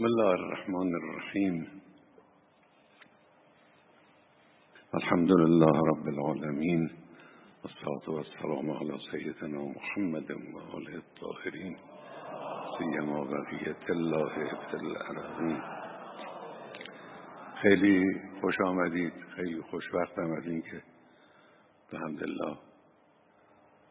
بسم 0.00 0.06
الله 0.06 0.28
الرحمن 0.28 0.94
الرحیم. 0.94 1.66
الحمد 4.94 5.30
لله 5.30 5.80
رب 5.88 6.06
العالمین 6.12 6.90
والصلاة 7.64 8.14
والسلام 8.16 8.70
على 8.70 8.98
سیدنا 9.10 9.64
محمد 9.64 10.30
و 10.30 10.58
آله 10.76 10.94
الطاهرین 10.94 11.76
سیما 12.78 13.24
بقیت 13.24 13.90
الله 13.90 14.34
فی 14.70 14.76
الارضین. 14.76 15.60
خیلی 17.62 18.20
خوش 18.40 18.60
آمدید 18.66 19.12
خیلی 19.36 19.62
خوشوقت 19.62 20.18
آمدین 20.18 20.62
که 20.62 20.82
الحمدلله 21.92 22.56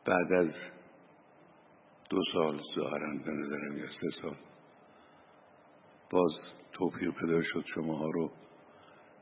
بعد 0.05 0.33
از 0.33 0.53
دو 2.09 2.17
سال 2.33 2.61
ظاهرا 2.75 3.13
به 3.25 3.31
نظرم 3.31 3.77
یا 3.77 3.87
سه 4.01 4.21
سال 4.21 4.48
باز 6.11 6.31
توفیق 6.73 7.13
پیدا 7.13 7.41
شد 7.43 7.63
شماها 7.75 8.09
رو 8.09 8.31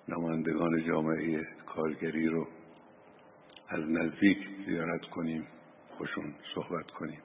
نمایندگان 0.08 0.88
جامعه 0.88 1.44
کارگری 1.66 2.28
رو 2.28 2.48
از 3.70 3.80
نزدیک 3.80 4.38
زیارت 4.66 5.06
کنیم 5.06 5.48
خوشون 5.98 6.36
صحبت 6.56 6.92
کنیم. 6.92 7.22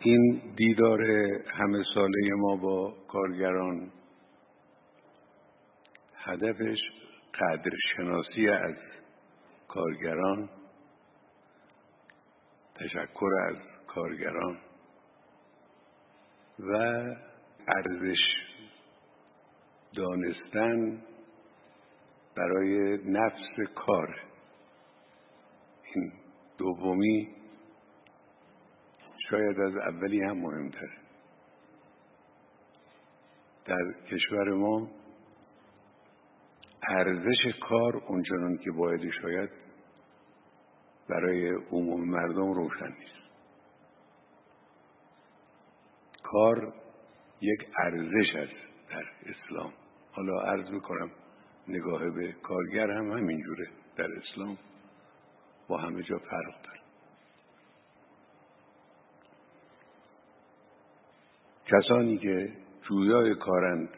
این 0.00 0.42
دیدار 0.56 1.02
همه 1.46 1.82
ساله 1.94 2.34
ما 2.36 2.56
با 2.56 2.94
کارگران 3.08 3.92
هدفش 6.14 6.78
قدر 7.34 7.70
شناسی 7.96 8.48
از 8.48 8.76
کارگران 9.68 10.48
تشکر 12.74 13.30
از 13.48 13.56
کارگران. 13.86 14.58
و 16.58 16.72
ارزش 17.76 18.18
دانستن 19.96 21.02
برای 22.36 22.98
نفس 23.04 23.72
کار. 23.74 24.20
این 25.94 26.12
دومی 26.58 27.28
شاید 29.30 29.60
از 29.60 29.76
اولی 29.76 30.20
هم 30.20 30.38
مهمتر 30.38 30.88
در 33.66 33.92
کشور 34.10 34.50
ما 34.54 34.90
ارزش 36.88 37.58
کار 37.68 37.96
اونچنان 37.96 38.58
که 38.58 38.70
باید 38.70 39.10
شاید 39.22 39.50
برای 41.08 41.48
عموم 41.48 42.10
مردم 42.10 42.52
روشن 42.52 42.88
نیست. 42.98 43.17
کار 46.30 46.72
یک 47.40 47.66
ارزش 47.78 48.34
است 48.34 48.90
در 48.90 49.04
اسلام. 49.26 49.72
حالا 50.12 50.40
عرض 50.40 50.70
می‌کنم 50.70 51.10
نگاه 51.68 52.10
به 52.10 52.32
کارگر 52.32 52.90
هم 52.90 53.12
همینجوره. 53.12 53.68
در 53.96 54.08
اسلام 54.12 54.58
با 55.68 55.78
همه 55.78 56.02
جا 56.02 56.18
فرق 56.18 56.62
داره. 56.64 56.80
کسانی 61.66 62.18
که 62.18 62.52
جویای 62.88 63.34
کارند 63.34 63.88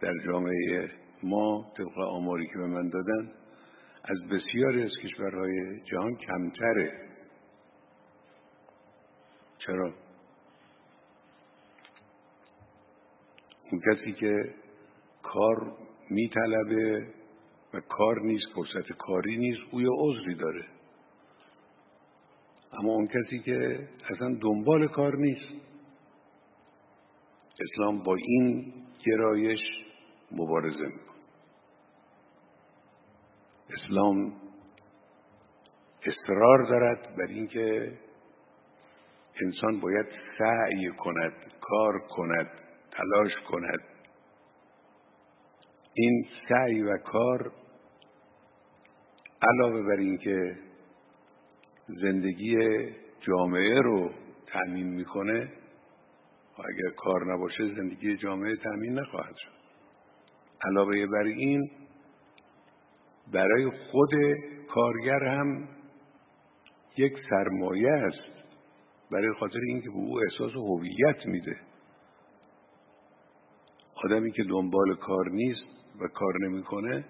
در 0.00 0.14
جامعه 0.26 0.90
ما 1.22 1.72
طبق 1.76 1.98
آماری 1.98 2.46
که 2.46 2.58
به 2.58 2.66
من 2.66 2.88
دادن 2.88 3.32
از 4.04 4.18
بسیاری 4.28 4.82
از 4.82 4.90
کشورهای 5.02 5.80
جهان 5.80 6.16
کمتره. 6.16 7.08
چرا؟ 9.58 9.92
اون 13.70 13.80
کسی 13.80 14.12
که 14.12 14.54
کار 15.22 15.76
میطلبه 16.10 17.06
و 17.74 17.80
کار 17.80 18.20
نیست 18.20 18.46
فرصت 18.54 18.92
کاری 18.92 19.36
نیست 19.36 19.60
او 19.70 19.80
یه 19.80 19.88
عذری 19.98 20.34
داره. 20.34 20.64
اما 22.72 22.92
اون 22.92 23.06
کسی 23.06 23.38
که 23.38 23.88
اصلا 24.10 24.34
دنبال 24.40 24.88
کار 24.88 25.16
نیست. 25.16 25.64
اسلام 27.60 28.02
با 28.02 28.16
این 28.16 28.72
گرایش 29.06 29.60
مبارزه 30.32 30.84
می‌کنه. 30.84 31.20
اسلام 33.70 34.32
اصرار 36.02 36.68
دارد 36.68 37.16
بر 37.16 37.26
اینکه 37.26 37.98
انسان 39.42 39.80
باید 39.80 40.06
سعی 40.38 40.90
کند 40.98 41.32
کار 41.60 41.98
کند 41.98 42.59
تلاش 43.00 43.32
کند. 43.48 43.80
این 45.94 46.26
سعی 46.48 46.82
و 46.82 46.98
کار 46.98 47.52
علاوه 49.42 49.82
بر 49.82 49.96
اینکه 49.96 50.56
زندگی 51.88 52.56
جامعه 53.20 53.80
رو 53.80 54.10
تأمین 54.46 54.86
می‌کنه 54.86 55.52
و 56.58 56.62
اگر 56.62 56.94
کار 56.96 57.34
نباشه 57.34 57.74
زندگی 57.74 58.16
جامعه 58.16 58.56
تأمین 58.56 58.98
نخواهد 58.98 59.34
شد. 59.36 59.52
علاوه 60.64 61.06
بر 61.06 61.24
این 61.24 61.70
برای 63.32 63.70
خود 63.70 64.10
کارگر 64.68 65.24
هم 65.24 65.68
یک 66.96 67.12
سرمایه 67.30 67.90
است 67.90 68.50
برای 69.10 69.32
خاطر 69.32 69.58
اینکه 69.68 69.88
به 69.90 69.96
او 69.96 70.18
احساس 70.18 70.52
هویت 70.52 71.26
میده. 71.26 71.69
آدمی 74.04 74.32
که 74.32 74.42
دنبال 74.44 74.94
کار 74.94 75.30
نیست 75.30 75.64
و 76.00 76.08
کار 76.08 76.34
نمی‌کنه 76.40 77.04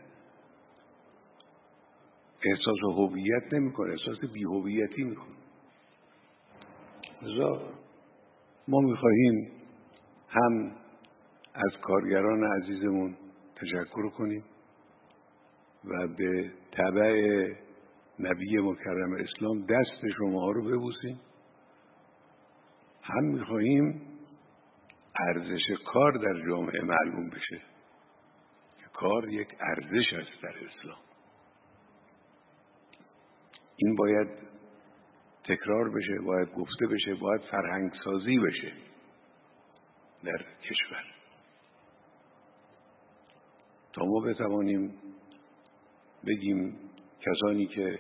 احساس 2.42 2.78
هویت 2.96 3.52
نمی‌کنه 3.52 3.90
احساس 3.90 4.30
بیهویتی 4.32 5.04
می‌کنه. 5.04 5.36
لذا 7.22 7.62
ما 8.68 8.80
می‌خواهیم 8.80 9.50
هم 10.28 10.72
از 11.54 11.80
کارگران 11.82 12.44
عزیزمون 12.44 13.16
تشکر 13.56 14.08
کنیم 14.08 14.44
و 15.84 16.08
به 16.08 16.50
طبع 16.72 17.46
نبی 18.18 18.56
مکرم 18.58 19.12
اسلام 19.12 19.66
دست 19.66 20.08
شما 20.18 20.50
رو 20.50 20.64
ببوسیم. 20.64 21.20
هم 23.02 23.24
می‌خواهیم 23.24 24.09
ارزش 25.28 25.62
کار 25.86 26.12
در 26.12 26.48
جامعه 26.48 26.80
معلوم 26.80 27.30
بشه. 27.30 27.62
کار 28.92 29.28
یک 29.28 29.48
ارزش 29.60 30.12
است 30.12 30.42
در 30.42 30.48
اسلام. 30.48 30.98
این 33.76 33.96
باید 33.96 34.28
تکرار 35.44 35.90
بشه 35.90 36.20
باید 36.26 36.48
گفته 36.48 36.86
بشه 36.86 37.14
باید 37.14 37.40
فرهنگ 37.40 37.92
سازی 38.04 38.38
بشه 38.38 38.72
در 40.24 40.44
کشور. 40.62 41.04
تا 43.92 44.04
ما 44.04 44.20
بتوانیم 44.20 44.94
بگیم 46.26 46.90
کسانی 47.20 47.66
که 47.66 47.98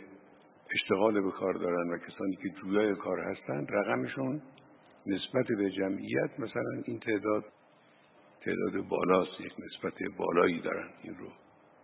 اشتغال 0.74 1.20
به 1.20 1.30
کار 1.30 1.54
دارن 1.54 1.90
و 1.90 1.98
کسانی 1.98 2.36
که 2.36 2.48
جویای 2.48 2.94
کار 2.94 3.20
هستند 3.20 3.68
رقمشون 3.70 4.42
نسبت 5.06 5.46
به 5.58 5.70
جمعیت 5.70 6.30
مثلا 6.38 6.82
این 6.86 6.98
تعداد 6.98 7.44
تعداد 8.44 8.88
بالاست 8.88 9.40
یک 9.40 9.52
نسبت 9.58 9.94
بالایی 10.18 10.60
دارن. 10.60 10.88
این 11.02 11.16
رو 11.18 11.26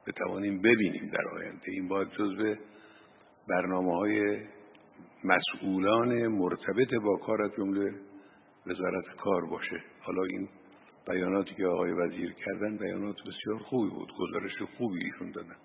بتوانیم 0.06 0.59
ببینیم 0.62 1.10
در 1.12 1.28
آینده. 1.28 1.72
این 1.72 1.88
باید 1.88 2.09
جزو 2.10 2.54
برنامه 3.49 3.97
های 3.97 4.41
مسئولان 5.25 6.27
مرتبط 6.27 6.94
با 7.04 7.16
کار 7.16 7.43
از 7.43 7.50
جمله 7.56 7.94
وزارت 8.66 9.16
کار 9.16 9.47
باشه. 9.47 9.83
حالا 10.01 10.22
این 10.22 10.48
بیاناتی 11.09 11.54
که 11.54 11.66
آقای 11.66 11.92
وزیر 11.92 12.33
کردن 12.33 12.77
بیانات 12.77 13.16
بسیار 13.16 13.59
خوبی 13.59 13.91
بود. 13.91 14.12
گزارش 14.19 14.62
خوبی 14.78 15.04
ایشون 15.04 15.30
دادن. 15.30 15.57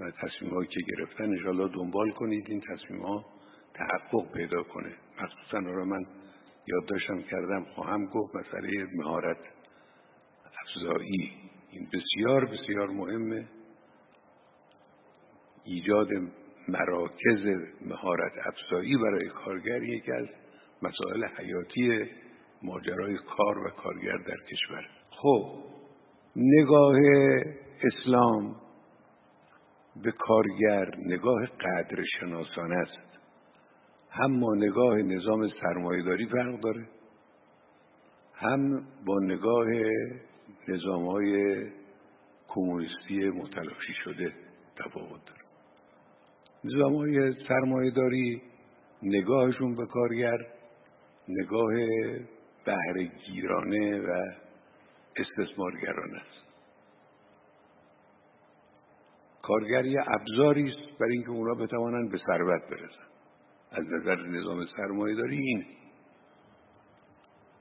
و 0.00 0.10
تصمیم 0.10 0.50
هایی 0.50 0.68
که 0.68 0.80
گرفتن 0.96 1.24
انشاءالله 1.24 1.68
دنبال 1.68 2.10
کنید. 2.10 2.44
این 2.48 2.60
تصمیم 2.60 3.02
ها 3.02 3.24
تحقق 3.74 4.32
پیدا 4.32 4.62
کنه. 4.62 4.96
مخصوصا 5.22 5.58
را 5.58 5.84
من 5.84 6.06
یادداشتم 6.66 7.22
کردم 7.22 7.64
خواهم 7.64 8.06
گفت 8.06 8.36
مسئله 8.36 8.86
مهارت 8.94 9.36
افزایی. 10.62 11.32
این 11.70 11.88
بسیار 11.92 12.44
بسیار 12.44 12.88
مهمه. 12.88 13.48
ایجاد 15.64 16.08
مراکز 16.68 17.70
مهارت 17.86 18.32
افزایی 18.46 18.96
برای 18.96 19.28
کارگر 19.28 19.82
یکی 19.82 20.12
از 20.12 20.26
مسائل 20.82 21.24
حیاتی 21.24 22.10
ماجرای 22.62 23.16
کار 23.16 23.58
و 23.58 23.70
کارگر 23.70 24.16
در 24.16 24.36
کشور. 24.50 24.88
خب 25.10 25.64
نگاه 26.36 26.96
اسلام 27.82 28.56
به 30.02 30.12
کارگر 30.12 30.96
نگاه 31.06 31.46
قدر 31.46 32.04
شناسانه 32.20 32.76
است. 32.76 33.18
اما 34.20 34.54
نگاه 34.54 34.96
نظام 34.96 35.48
سرمایهداری 35.60 36.26
فرق 36.26 36.60
داره. 36.60 36.88
هم 38.34 38.86
با 39.06 39.20
نگاه 39.20 39.66
نظام 40.68 41.06
های 41.06 41.56
کمونیستی 42.48 43.30
متلاشی 43.30 43.94
شده 44.04 44.32
تفاوت 44.76 45.20
داره. 45.26 45.44
نظام 46.64 46.94
های 46.94 47.34
سرمایه 47.48 47.92
نگاهشون 49.02 49.76
به 49.76 49.86
کارگر 49.86 50.38
نگاه 51.28 51.72
بهرهگیرانه 52.64 54.00
و 54.00 54.32
استثمارگرانه 55.16 56.16
است. 56.16 56.44
کارگر 59.42 59.84
یه 59.84 60.00
ابزاری 60.06 60.68
است 60.68 60.98
برای 60.98 61.12
اینکه 61.12 61.30
اونا 61.30 61.54
بتوانند 61.54 62.10
به 62.10 62.18
ثروت 62.26 62.62
برسن. 62.70 63.13
از 63.74 63.84
نظر 63.92 64.26
نظام 64.26 64.66
سرمایه 64.76 65.14
داری 65.16 65.38
این 65.38 65.64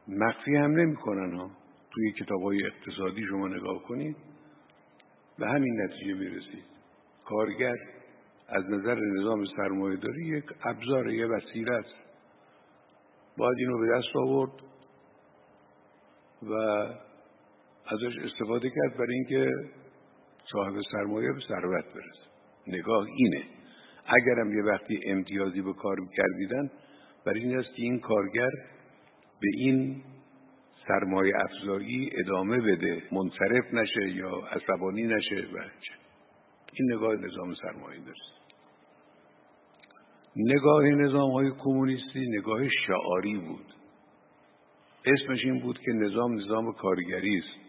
مخفی 0.08 0.56
هم 0.56 0.72
نمی‌کنن 0.72 1.34
ها. 1.34 1.52
توی 1.92 2.12
کتاب 2.12 2.42
های 2.42 2.66
اقتصادی 2.66 3.26
شما 3.30 3.48
نگاه 3.48 3.84
کنید 3.84 4.16
به 5.40 5.48
همین 5.48 5.82
نتیجه 5.82 6.14
می‌رسید. 6.14 6.64
کارگر 7.26 7.76
از 8.48 8.64
نظر 8.70 8.96
نظام 8.96 9.46
سرمایه 9.58 9.98
داری 9.98 10.26
یک 10.26 10.46
ابزار 10.64 11.10
یه 11.10 11.26
وسیله 11.26 11.72
است. 11.72 11.96
باید 13.38 13.58
اینو 13.58 13.80
به 13.80 13.88
دست 13.98 14.16
آورد 14.16 14.52
و 16.44 16.54
ازش 17.88 18.18
استفاده 18.24 18.70
کرد 18.70 18.98
برای 18.98 19.14
اینکه 19.14 19.52
صاحب 20.52 20.74
سرمایه 20.92 21.34
به 21.34 21.40
ثروت 21.48 21.86
برسه. 21.86 22.28
نگاه 22.68 23.08
اینه. 23.18 23.46
اگرم 24.06 24.58
یه 24.58 24.64
وقتی 24.64 25.00
امتیازی 25.06 25.62
به 25.62 25.74
کار 25.74 25.98
کردیدن 26.18 26.72
برای 27.26 27.40
این 27.40 27.60
است 27.60 27.76
که 27.76 27.82
این 27.82 28.00
کارگر 28.00 28.50
به 29.40 29.48
این 29.58 30.04
سرمایه 30.88 31.34
افزایی 31.38 32.10
ادامه 32.14 32.62
بده 32.62 33.04
منصرف 33.12 33.74
نشه 33.74 34.10
یا 34.10 34.32
عصبانی 34.52 35.04
نشه 35.04 35.48
و 35.54 35.58
این 36.74 36.94
نگاه 36.94 37.16
نظام 37.16 37.56
سرمایه 37.56 38.00
دارست 38.00 38.34
نگاه 40.36 40.84
نظام 40.84 41.32
های 41.32 41.52
کمونیستی 41.60 42.28
نگاه 42.30 42.70
شعاری 42.70 43.38
بود. 43.38 43.66
اسمش 45.06 45.40
این 45.44 45.60
بود 45.60 45.80
که 45.80 45.92
نظام 45.92 46.34
نظام 46.34 46.74
کارگری 46.74 47.38
است. 47.38 47.64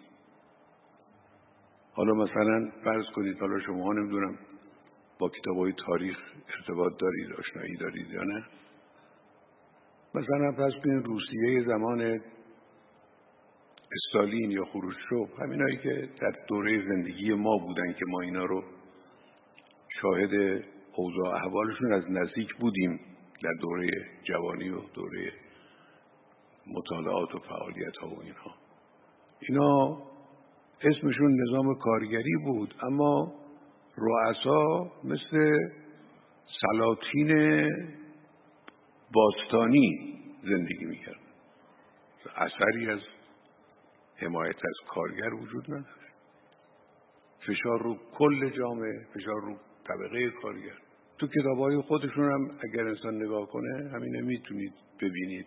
حالا 1.93 2.15
مثلا 2.15 2.71
فرض 2.85 3.05
کنید 3.15 3.39
حالا 3.39 3.61
شما 3.61 3.93
نمی‌دونم 3.93 4.39
با 5.19 5.29
کتاب 5.29 5.57
های 5.57 5.73
تاریخ 5.87 6.19
ارتباط 6.59 6.93
دارید 7.01 7.33
آشنایی 7.39 7.77
دارید 7.77 8.11
یا 8.11 8.23
نه؟ 8.23 8.45
مثلا 10.15 10.53
فرض 10.53 10.73
کنید 10.85 11.05
روسیه 11.07 11.65
زمان 11.67 12.21
استالین 13.97 14.51
یا 14.51 14.65
خروشچوف 14.65 15.41
همینایی 15.41 15.77
که 15.77 16.09
در 16.21 16.33
دوره 16.49 16.89
زندگی 16.89 17.35
ما 17.35 17.57
بودن 17.57 17.93
که 17.93 18.05
ما 18.09 18.21
اینا 18.21 18.45
رو 18.45 18.65
شاهد 20.01 20.65
اوضاع 20.97 21.35
احوالشون 21.35 21.93
از 21.93 22.11
نزدیک 22.11 22.55
بودیم 22.55 23.01
در 23.43 23.53
دوره 23.61 23.91
جوانی 24.25 24.69
و 24.69 24.81
دوره 24.95 25.33
مطالعات 26.67 27.35
و 27.35 27.39
فعالیت 27.39 27.97
ها 27.97 28.09
و 28.09 28.23
اینها. 28.23 28.55
اینا 29.41 30.03
اسمشون 30.81 31.43
نظام 31.43 31.75
کارگری 31.75 32.37
بود 32.45 32.75
اما 32.83 33.44
رؤسا 33.97 34.93
مثل 35.05 35.59
سلاطین 36.61 37.69
باستانی 39.15 40.15
زندگی 40.43 40.85
می‌کرد. 40.85 41.21
اثری 42.37 42.91
از 42.91 43.01
حمایت 44.17 44.57
از 44.57 44.89
کارگر 44.89 45.35
وجود 45.35 45.65
نداره. 45.65 46.05
فشار 47.47 47.83
رو 47.83 47.99
کل 48.15 48.51
جامعه 48.51 49.07
فشار 49.15 49.41
رو 49.41 49.57
طبقه 49.85 50.31
کارگر. 50.31 50.77
تو 51.19 51.27
کتاب 51.27 51.59
های 51.59 51.81
خودشون 51.81 52.33
هم 52.33 52.59
اگر 52.65 52.87
انسان 52.87 53.15
نگاه 53.15 53.47
کنه 53.47 53.91
همینه 53.91 54.21
می‌تونید 54.21 54.73
ببینید. 55.01 55.47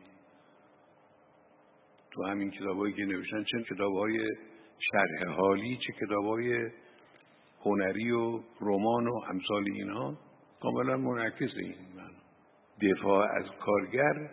تو 2.12 2.24
همین 2.24 2.52
کتابایی 2.52 2.94
که 2.94 3.06
نوشتن 3.06 3.44
چه 3.44 3.76
کتاب 3.76 3.94
های 3.94 4.28
شرح 4.80 5.30
حالی 5.30 5.78
چه 5.78 6.06
کتاب 6.06 6.26
های 6.26 6.70
هنری 7.68 8.12
و 8.12 8.40
رمان 8.62 9.08
و 9.08 9.16
امثال 9.30 9.66
اینها 9.74 10.18
کاملا 10.62 10.98
منعکس 10.98 11.52
این 11.58 11.76
من. 11.96 12.12
دفاع 12.82 13.28
از 13.36 13.46
کارگر 13.66 14.30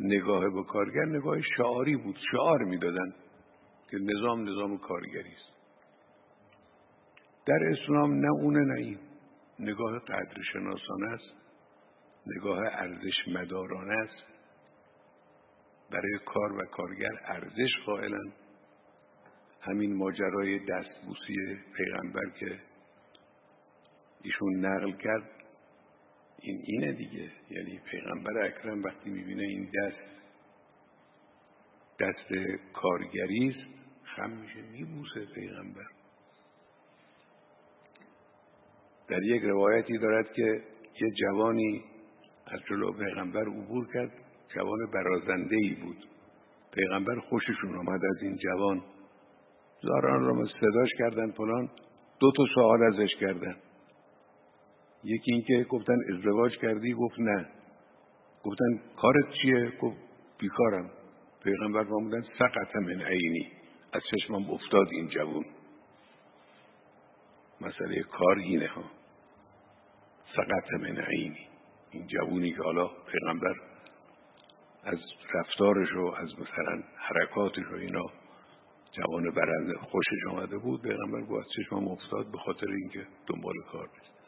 نگاه 0.00 0.50
به 0.50 0.62
کارگر 0.62 1.04
نگاه 1.04 1.36
شعاری 1.56 1.96
بود. 1.96 2.16
شعار 2.32 2.64
می‌دادن 2.64 3.14
که 3.90 3.96
نظام 3.96 4.48
نظام 4.48 4.78
کارگری 4.78 5.32
است. 5.32 5.50
در 7.46 7.58
اسلام 7.70 8.12
نه 8.14 8.30
اونه 8.30 8.60
نه 8.60 8.78
این. 8.78 8.98
نگاه 9.58 9.98
قدر 9.98 10.42
شناسانه 10.52 11.10
است. 11.10 11.34
نگاه 12.26 12.58
ارزش 12.58 13.28
مدارانه 13.28 13.94
است. 13.94 14.24
برای 15.90 16.18
کار 16.26 16.52
و 16.52 16.64
کارگر 16.64 17.12
ارزش 17.24 17.70
قائلن. 17.86 18.32
همین 19.60 19.96
ماجرای 19.96 20.58
دستبوسی 20.58 21.34
پیغمبر 21.76 22.30
که 22.40 22.58
ایشون 24.22 24.66
نقل 24.66 24.92
کرد 24.92 25.30
این 26.42 26.62
اینه 26.64 26.92
دیگه. 26.92 27.30
یعنی 27.50 27.80
پیغمبر 27.90 28.38
اکرم 28.38 28.82
وقتی 28.82 29.10
می‌بینه 29.10 29.42
این 29.42 29.64
دست 29.64 30.10
دست 32.00 32.32
کارگری 32.72 33.48
است 33.48 33.68
خم 34.04 34.30
میشه 34.30 34.62
میبوسه 34.72 35.26
پیغمبر. 35.34 35.86
در 39.08 39.22
یک 39.22 39.42
روایتی 39.42 39.98
دارد 39.98 40.32
که 40.32 40.62
یه 41.00 41.10
جوانی 41.10 41.84
از 42.46 42.60
جلو 42.68 42.92
پیغمبر 42.92 43.42
عبور 43.42 43.92
کرد 43.92 44.12
جوان 44.54 44.78
برازنده 44.94 45.56
ای 45.56 45.74
بود. 45.74 46.08
پیغمبر 46.74 47.20
خوششون 47.20 47.78
آمد 47.78 48.04
از 48.04 48.22
این 48.22 48.36
جوان. 48.36 48.82
زاران 49.82 50.24
را 50.24 50.46
صداش 50.60 50.88
کردن 50.98 51.30
فلان. 51.30 51.70
دو 52.20 52.32
تا 52.36 52.44
سوال 52.54 52.82
ازش 52.82 53.14
کردن. 53.20 53.56
یکی 55.04 55.32
اینکه 55.32 55.66
گفتن 55.70 55.96
ازدواج 56.14 56.58
کردی 56.58 56.94
گفت 56.94 57.18
نه. 57.18 57.46
گفتن 58.44 58.80
کارت 58.96 59.30
چیه؟ 59.42 59.72
گفت 59.80 59.96
بیکارم. 60.38 60.90
پیغمبر 61.44 61.84
فرمودن 61.84 62.22
سقط 62.38 62.76
من 62.76 63.02
عینی. 63.02 63.52
از 63.92 64.02
چشمم 64.10 64.50
افتاد 64.50 64.88
این 64.92 65.08
جوون. 65.08 65.44
مسئله 67.60 68.02
کار 68.02 68.38
اینه 68.38 68.68
ها. 68.68 68.84
سقط 70.36 70.72
من 70.72 70.98
عینی. 70.98 71.46
این 71.90 72.06
جوونی 72.06 72.52
که 72.52 72.62
حالا 72.62 72.90
پیغمبر 73.12 73.54
از 74.84 74.98
رفتارش 75.34 75.92
و 75.92 76.04
از 76.16 76.28
مثلا 76.40 76.82
حرکاتش 76.96 77.64
و 77.72 77.74
اینا 77.74 78.06
جوان 78.92 79.30
برنده 79.30 79.78
خوشش 79.78 80.26
آمده 80.30 80.58
بود 80.58 80.82
پیغمبر 80.82 81.20
گفت 81.20 81.48
چشمم 81.56 81.88
افتاد 81.88 82.32
به 82.32 82.38
خاطر 82.38 82.66
اینکه 82.66 83.06
دنبال 83.26 83.54
کار 83.72 83.88
نیست. 83.88 84.19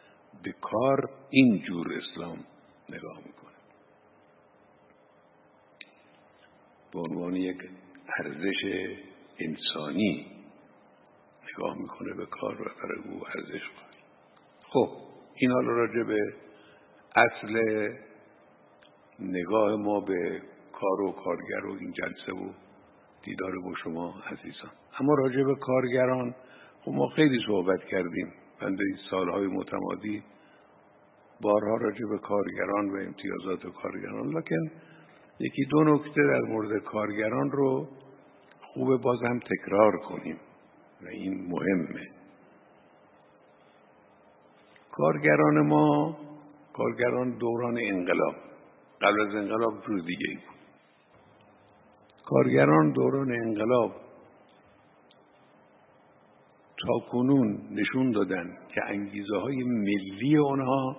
به 0.43 0.53
کار 0.61 1.11
اینجور 1.31 1.87
اسلام 1.93 2.39
نگاه 2.89 3.17
می‌کنه. 3.17 3.53
به 6.93 7.01
عنوان 7.01 7.37
یک 7.37 7.59
ارزش 8.19 8.89
انسانی 9.39 10.27
نگاه 11.53 11.79
می‌کنه 11.79 12.15
به 12.15 12.27
کار 12.27 12.63
و 12.63 12.65
برای 12.65 12.99
او 13.09 13.27
ارزش 13.27 13.63
قائل 13.69 13.93
خب 14.63 14.89
این 15.37 15.51
حالا 15.51 15.73
راجع 15.73 16.03
به 16.03 16.35
اصل 17.17 17.89
نگاه 19.19 19.77
ما 19.77 20.01
به 20.01 20.43
کار 20.73 21.01
و 21.01 21.13
کارگر 21.13 21.67
و 21.67 21.77
این 21.81 21.93
جلسه 21.93 22.33
و 22.33 22.53
دیدار 23.23 23.53
با 23.65 23.75
شما 23.85 24.15
عزیزان. 24.27 24.71
اما 25.01 25.15
راجع 25.15 25.43
به 25.43 25.55
کارگران 25.55 26.35
خب 26.85 26.93
ما 26.93 27.07
خیلی 27.09 27.39
صحبت 27.47 27.85
کردیم. 27.85 28.33
بنده 28.63 28.85
سالهای 29.11 29.47
متمادی 29.47 30.23
بارها 31.41 31.77
راجع 31.77 32.07
به 32.11 32.19
کارگران 32.19 32.91
و 32.91 32.97
امتیازات 32.97 33.75
کارگران. 33.83 34.29
لکن 34.29 34.71
یکی 35.39 35.65
دو 35.65 35.85
نکته 35.85 36.23
در 36.23 36.41
مورد 36.41 36.83
کارگران 36.83 37.51
رو 37.51 37.89
خوبه 38.63 38.97
باز 38.97 39.19
هم 39.23 39.39
تکرار 39.39 39.97
کنیم 39.97 40.37
و 41.03 41.09
این 41.09 41.49
مهمه. 41.49 42.07
کارگران 44.93 45.67
ما 45.67 46.17
کارگران 46.73 47.31
دوران 47.31 47.79
انقلاب. 47.83 48.35
قبل 49.01 49.21
از 49.21 49.35
انقلاب 49.35 49.87
جور 49.87 50.01
دیگه 50.01 50.27
بود. 50.35 50.57
کارگران 52.25 52.93
دوران 52.93 53.33
انقلاب 53.33 53.93
تا 56.87 56.99
کنون 57.11 57.61
نشون 57.71 58.11
دادن 58.11 58.57
که 58.75 58.85
انگیزه 58.85 59.37
های 59.37 59.63
ملی 59.63 60.39
آنها 60.39 60.97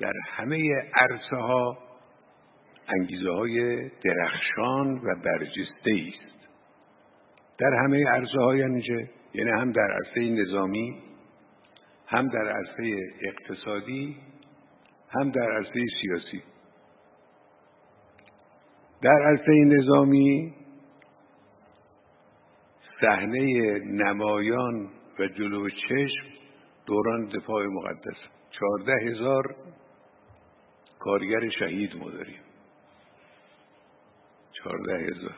در 0.00 0.12
همه 0.26 0.58
عرصه 0.94 1.36
ها 1.36 1.78
انگیزه 2.88 3.30
های 3.30 3.88
درخشان 4.04 4.94
و 4.94 5.14
برجسته 5.24 5.90
است. 6.08 6.48
در 7.58 7.74
همه 7.84 8.04
عرصه 8.08 8.40
های 8.40 8.58
یعنی 9.34 9.50
هم 9.50 9.72
در 9.72 9.90
عرصه 9.90 10.20
نظامی 10.20 10.96
هم 12.06 12.28
در 12.28 12.48
عرصه 12.48 13.10
اقتصادی 13.22 14.16
هم 15.08 15.30
در 15.30 15.52
عرصه 15.52 15.86
سیاسی. 16.02 16.42
در 19.02 19.22
عرصه 19.22 19.52
نظامی 19.52 20.54
صحنه 23.00 23.78
نمایان 23.78 24.88
و 25.18 25.26
جلو 25.26 25.68
چشم 25.68 26.26
دوران 26.86 27.26
دفاع 27.26 27.66
مقدس. 27.66 28.16
چهارده 28.50 28.92
هزار 29.10 29.56
کارگر 30.98 31.48
شهید 31.48 31.96
ما 31.96 32.10
داریم. 32.10 32.40
چهارده 34.52 34.92
هزار. 34.92 35.34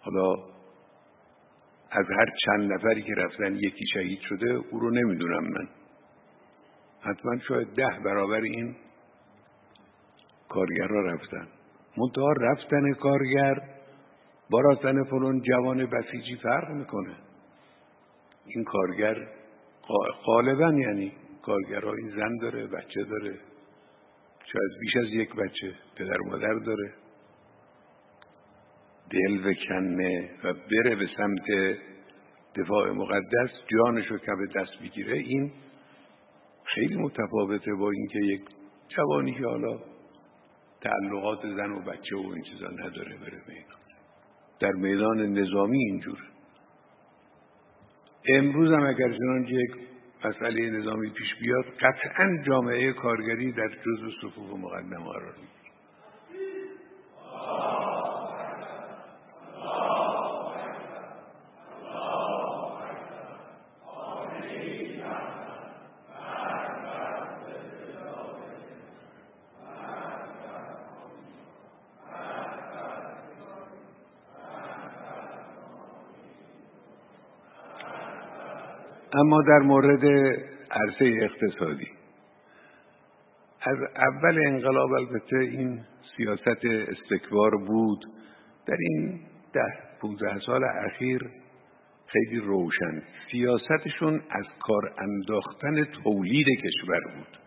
حالا 0.00 0.34
از 1.90 2.06
هر 2.18 2.26
چند 2.44 2.72
نفری 2.72 3.02
که 3.02 3.14
رفتن 3.14 3.56
یکی 3.56 3.86
شهید 3.94 4.20
شده 4.20 4.50
او 4.50 4.78
رو 4.78 4.90
نمی‌دونم 4.90 5.44
من. 5.44 5.68
حتما 7.00 7.38
شاید 7.48 7.68
ده 7.74 8.00
برابر 8.04 8.40
این 8.40 8.76
کارگر 10.48 10.86
را 10.86 11.14
رفتن. 11.14 11.48
منتها 11.96 12.32
رفتن 12.32 12.92
کارگر 12.92 13.77
با 14.50 14.60
رفتن 14.60 15.04
فلون 15.04 15.40
جوان 15.40 15.86
بسیجی 15.86 16.36
فرق 16.36 16.70
می‌کنه. 16.70 17.16
این 18.46 18.64
کارگر 18.64 19.28
غالبا 20.24 20.72
یعنی 20.72 21.12
کارگرها 21.42 21.92
این 21.92 22.10
زن 22.10 22.36
داره 22.36 22.66
بچه 22.66 23.04
داره. 23.04 23.38
شاید 24.52 24.80
بیش 24.80 24.96
از 24.96 25.08
یک 25.08 25.34
بچه 25.34 25.74
پدر 25.96 26.18
مادر 26.26 26.54
داره. 26.54 26.92
دل 29.10 29.46
وکنه 29.46 30.30
و 30.44 30.52
بره 30.52 30.96
به 30.96 31.08
سمت 31.16 31.78
دفاع 32.56 32.90
مقدس 32.90 33.50
جانشو 33.66 34.18
که 34.18 34.32
به 34.38 34.60
دست 34.60 34.82
بگیره 34.82 35.16
این 35.18 35.52
خیلی 36.64 36.96
متفاوته 36.96 37.74
با 37.74 37.90
اینکه 37.90 38.18
یک 38.18 38.40
جوانی 38.88 39.34
که 39.34 39.46
حالا 39.46 39.78
تعلقات 40.80 41.42
زن 41.42 41.70
و 41.70 41.80
بچه 41.80 42.16
و 42.16 42.32
این 42.34 42.42
چیزا 42.42 42.68
نداره 42.68 43.16
بره 43.16 43.42
میدان 43.48 43.87
در 44.60 44.72
میدان 44.72 45.38
نظامی 45.38 45.78
اینجور. 45.78 46.18
امروز 48.28 48.72
هم 48.72 48.86
اگر 48.86 49.12
چنانچه 49.18 49.54
یک 49.54 49.70
مسئله 50.24 50.70
نظامی 50.70 51.10
پیش 51.10 51.34
بیاد 51.40 51.64
قطعا 51.64 52.42
جامعه 52.46 52.92
کارگری 52.92 53.52
در 53.52 53.68
جزو 53.68 54.10
صفوف 54.22 54.50
مقدم 54.60 55.04
قرار 55.04 55.32
می‌گیره. 55.32 55.57
اما 79.20 79.42
در 79.42 79.58
مورد 79.58 80.04
عرصه 80.70 81.12
اقتصادی. 81.22 81.88
از 83.60 83.78
اول 83.96 84.38
انقلاب 84.46 84.92
البته 84.92 85.36
این 85.36 85.84
سیاست 86.16 86.64
استکبار 86.64 87.50
بود. 87.66 88.04
در 88.66 88.76
این 88.78 89.20
ده 89.52 89.74
پونزده 90.00 90.38
سال 90.46 90.64
اخیر 90.64 91.30
خیلی 92.06 92.40
روشن. 92.40 93.02
سیاستشون 93.30 94.22
از 94.30 94.46
کار 94.60 94.94
انداختن 94.98 95.84
تولید 95.84 96.46
کشور 96.46 97.00
بود. 97.00 97.38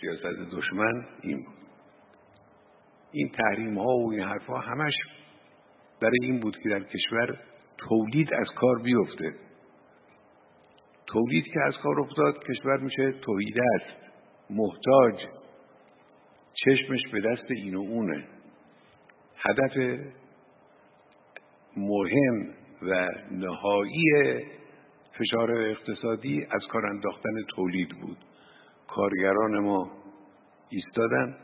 سیاست 0.00 0.56
دشمن 0.56 1.06
این 1.22 1.36
بود. 1.36 1.54
این 3.12 3.28
تحریم 3.28 3.78
ها 3.78 3.96
و 3.96 4.12
این 4.12 4.22
حرف 4.22 4.46
ها 4.46 4.58
همش 4.58 4.94
برای 6.00 6.18
این 6.22 6.40
بود 6.40 6.56
که 6.62 6.68
در 6.68 6.82
کشور 6.82 7.38
تولید 7.78 8.34
از 8.34 8.46
کار 8.56 8.82
بیفته. 8.82 9.34
تولید 11.14 11.44
که 11.44 11.60
از 11.66 11.74
کار 11.82 12.00
افتاد 12.00 12.44
کشور 12.44 12.76
میشه 12.76 13.12
توحیده 13.12 13.62
است. 13.74 14.12
محتاج. 14.50 15.14
چشمش 16.54 17.00
به 17.12 17.20
دست 17.20 17.50
این 17.50 17.74
و 17.74 17.80
اونه. 17.80 18.24
هدف 19.36 19.76
مهم 21.76 22.54
و 22.82 23.08
نهایی 23.30 24.44
فشار 25.18 25.52
اقتصادی 25.52 26.46
از 26.50 26.62
کار 26.70 26.86
انداختن 26.86 27.42
تولید 27.48 27.88
بود. 27.88 28.18
کارگران 28.88 29.58
ما 29.58 29.90
ایستادن 30.68 31.36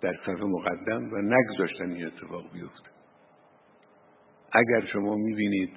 در 0.00 0.14
صف 0.26 0.40
مقدم 0.40 1.12
و 1.12 1.16
نگذاشتن 1.16 1.90
این 1.90 2.06
اتفاق 2.06 2.52
بیفته. 2.52 2.90
اگر 4.52 4.86
شما 4.86 5.14
می‌بینید 5.14 5.70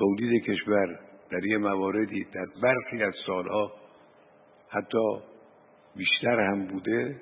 تولید 0.00 0.44
کشور 0.44 0.98
در 1.30 1.44
یه 1.44 1.58
مواردی 1.58 2.24
در 2.24 2.46
برخی 2.62 3.02
از 3.02 3.14
سالها 3.26 3.72
حتی 4.68 5.20
بیشتر 5.96 6.40
هم 6.40 6.66
بوده 6.66 7.20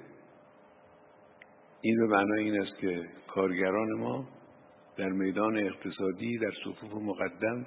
این 1.81 1.99
به 1.99 2.07
معنای 2.07 2.45
این 2.45 2.63
است 2.63 2.79
که 2.79 3.09
کارگران 3.27 3.93
ما 3.99 4.29
در 4.97 5.09
میدان 5.09 5.59
اقتصادی 5.59 6.39
در 6.39 6.53
صفوف 6.65 6.93
مقدم 7.03 7.67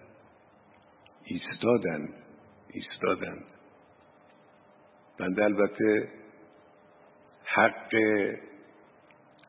ایستادند 1.23 2.13
ایستادند 2.73 3.45
بنده 5.19 5.43
البته 5.43 6.09
حق 7.45 7.95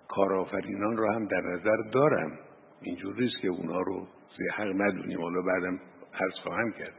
کارآفرینان 0.08 0.96
را 0.96 1.14
هم 1.14 1.26
در 1.26 1.40
نظر 1.40 1.76
دارم. 1.92 2.38
اینجور 2.82 3.20
نیست 3.20 3.40
که 3.42 3.48
اونا 3.48 3.80
رو 3.80 4.06
حق 4.50 4.80
ندونیم 4.82 5.20
حالا 5.20 5.42
بعدم 5.42 5.80
عرض 6.14 6.34
خواهم 6.42 6.72
کرد. 6.72 6.94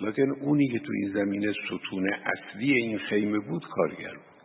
لکن 0.00 0.30
اونی 0.30 0.68
که 0.68 0.78
تو 0.78 0.92
این 0.92 1.12
زمینه 1.12 1.52
ستون 1.52 2.10
اصلی 2.12 2.72
این 2.72 2.98
خیمه 2.98 3.38
بود 3.38 3.68
کارگر 3.68 4.14
بود. 4.14 4.42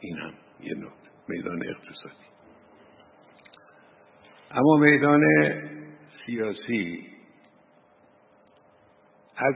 این 0.00 0.18
هم 0.18 0.34
یه 0.60 0.74
نکته. 0.74 1.10
میدان 1.28 1.62
اقتصادی. 1.66 2.24
اما 4.50 4.76
میدان 4.76 5.22
سیاسی 6.26 7.06
از 9.36 9.54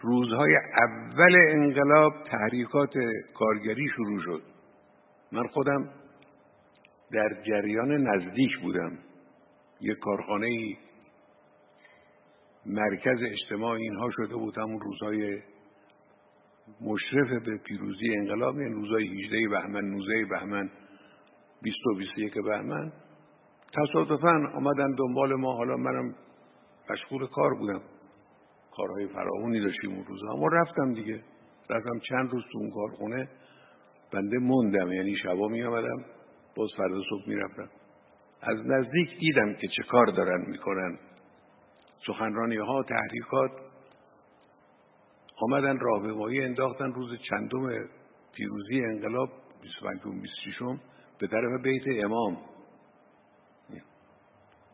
روزهای 0.00 0.56
اول 0.56 1.36
انقلاب 1.48 2.14
تحریکات 2.24 2.94
کارگری 3.34 3.88
شروع 3.96 4.22
شد. 4.22 4.42
من 5.32 5.46
خودم 5.46 5.90
در 7.12 7.42
جریان 7.46 7.92
نزدیک 7.92 8.58
بودم. 8.62 8.98
یک 9.80 9.98
کارخانه 9.98 10.76
مرکز 12.66 13.18
اجتماع 13.22 13.72
اینها 13.72 14.10
شده 14.10 14.36
بود 14.36 14.58
همون 14.58 14.80
روزهای 14.80 15.42
مشرف 16.80 17.42
به 17.44 17.56
پیروزی 17.56 18.14
انقلاب 18.16 18.54
این 18.54 18.62
یعنی 18.62 18.74
روزهای 18.74 19.24
18 19.24 19.48
بهمن 19.48 19.84
19 19.84 20.24
بهمن 20.30 20.70
20 21.62 21.86
و 21.86 21.94
21 21.94 22.34
بهمن. 22.34 22.92
تصادفا 23.74 24.50
آمدن 24.54 24.94
دنبال 24.94 25.34
ما 25.34 25.52
حالا 25.52 25.76
منم 25.76 26.14
مشغول 26.90 27.26
کار 27.26 27.54
بودم. 27.54 27.80
کارهای 28.76 29.06
فراونی 29.06 29.60
داشتیم 29.60 29.90
اون 29.90 30.04
روزها 30.04 30.32
اما 30.32 30.48
رفتم 30.48 30.94
دیگه. 30.94 31.22
رفتم 31.70 31.98
چند 32.08 32.30
روز 32.30 32.44
تو 32.52 32.58
اون 32.58 32.70
کارخونه. 32.70 33.28
بنده 34.12 34.38
موندم 34.38 34.92
یعنی 34.92 35.16
شبا 35.16 35.48
می 35.48 35.62
آمدم 35.62 36.04
باز 36.56 36.68
فردا 36.76 37.00
صبح 37.10 37.28
می 37.28 37.36
رفتم 37.36 37.70
از 38.42 38.66
نزدیک 38.66 39.18
دیدم 39.18 39.54
که 39.54 39.68
چه 39.68 39.82
کار 39.82 40.06
دارن 40.06 40.50
می‌کنن. 40.50 40.98
سخنرانی 42.06 42.56
ها 42.56 42.82
تحریکات 42.82 43.50
آمدن 45.36 45.78
راهپیمایی 45.78 46.40
انداختن. 46.40 46.92
روز 46.92 47.18
چندم 47.30 47.88
پیروزی 48.32 48.84
انقلاب 48.84 49.28
25 49.62 50.00
26 50.02 50.58
به 51.18 51.26
طرف 51.26 51.62
بیت 51.62 52.04
امام. 52.04 52.36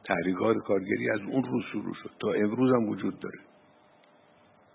تحریکات 0.05 0.57
کارگری 0.57 1.11
از 1.11 1.21
اون 1.21 1.45
روز 1.45 1.65
شروع 1.73 1.95
شد. 1.95 2.11
تا 2.21 2.33
امروز 2.33 2.75
هم 2.75 2.89
وجود 2.89 3.21
داره. 3.21 3.39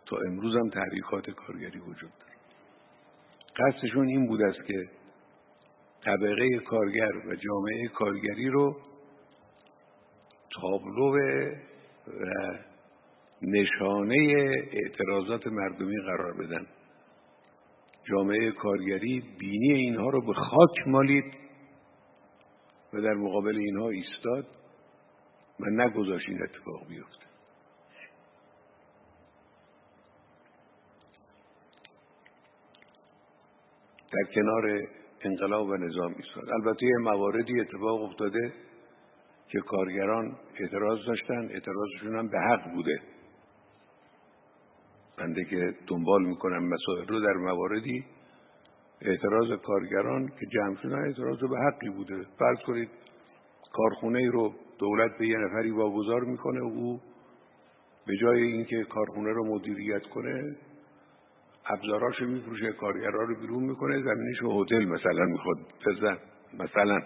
تا 0.06 0.18
امروز 0.28 0.56
هم 0.56 0.70
تحریکات 0.70 1.30
کارگری 1.30 1.80
وجود 1.80 2.12
داره. 2.20 2.32
قصدشون 3.56 4.08
این 4.08 4.28
بود 4.28 4.42
است 4.42 4.66
که 4.68 4.90
طبقه 6.06 6.60
کارگر 6.60 7.18
و 7.28 7.36
جامعه 7.36 7.88
کارگری 7.88 8.50
رو 8.50 8.78
تابلو 10.62 11.18
و 11.18 11.52
نشانه 13.42 14.16
اعتراضات 14.72 15.48
مردمی 15.48 16.02
قرار 16.02 16.34
بدن. 16.34 16.68
جامعه 18.04 18.52
کارگری 18.52 19.24
بینی 19.40 19.72
اینها 19.72 20.10
رو 20.10 20.22
به 20.22 20.34
خاک 20.34 20.88
مالید 20.88 21.34
و 22.94 23.02
در 23.02 23.14
مقابل 23.14 23.58
اینها 23.58 23.90
ایستاد 23.90 24.48
و 25.60 25.66
نگذاشت 25.70 26.30
این 26.30 26.44
اتفاق 26.44 26.88
بیفته. 26.88 27.26
در 34.12 34.34
کنار 34.34 34.88
انقلاب 35.24 35.68
و 35.68 35.78
نظام 35.78 36.16
ایستاد. 36.18 36.50
البته 36.50 36.86
یه 36.86 36.98
مواردی 36.98 37.62
اتفاق 37.62 38.02
افتاده 38.02 38.54
که 39.48 39.60
کارگران 39.60 40.36
اعتراض 40.60 41.06
داشتن. 41.08 41.50
اعتراضشون 41.52 42.16
هم 42.16 42.28
به 42.28 42.40
حق 42.40 42.74
بوده. 42.74 43.00
بنده 45.18 45.46
که 45.46 45.74
دنبال 45.88 46.26
می‌کنم 46.26 46.64
مسائل 46.70 47.08
رو 47.08 47.20
در 47.20 47.34
مواردی 47.34 48.06
اعتراض 49.02 49.60
کارگران 49.64 50.28
که 50.28 50.46
جمع 50.54 50.76
شدن 50.76 51.06
اعتراض 51.06 51.40
به 51.40 51.58
حقی 51.58 51.90
بوده. 51.90 52.26
فرض 52.40 52.58
کنید 52.66 52.90
کارخونه 53.74 54.30
رو 54.30 54.54
دولت 54.80 55.18
به 55.18 55.28
یه 55.28 55.38
نفری 55.38 55.72
واگذار 55.72 56.24
می‌کنه 56.24 56.62
و 56.62 56.66
او 56.66 57.02
به 58.08 58.18
جای 58.18 58.44
اینکه 58.44 58.84
کارخونه 58.84 59.30
رو 59.34 59.56
مدیریت 59.56 60.04
کنه 60.04 60.56
ابزاراش 61.66 62.22
میفروشه 62.22 62.72
کارگرها 62.72 63.24
رو 63.24 63.40
بیرون 63.40 63.64
می‌کنه 63.64 64.02
زمینش 64.02 64.38
هتل 64.44 64.86
مثلا 64.86 65.26
می‌خواد 65.26 65.58
بزن 65.88 66.18
مثلا 66.54 67.00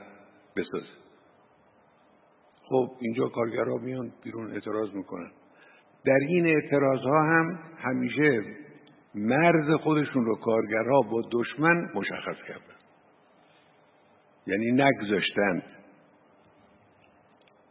بسازه. 0.56 0.86
خب 2.64 2.92
اینجا 3.00 3.28
کارگرها 3.28 3.78
میان 3.78 4.12
بیرون 4.24 4.52
اعتراض 4.52 4.94
می‌کنن. 4.94 5.32
در 6.06 6.20
این 6.28 6.48
اعتراض 6.48 7.00
ها 7.00 7.24
هم 7.24 7.60
همیشه 7.78 8.44
مرز 9.16 9.72
خودشون 9.72 10.26
رو 10.26 10.36
کارگرها 10.36 11.02
با 11.02 11.22
دشمن 11.32 11.90
مشخص 11.96 12.38
کردن. 12.48 12.76
یعنی 14.48 14.72
نگذاشتند 14.72 15.64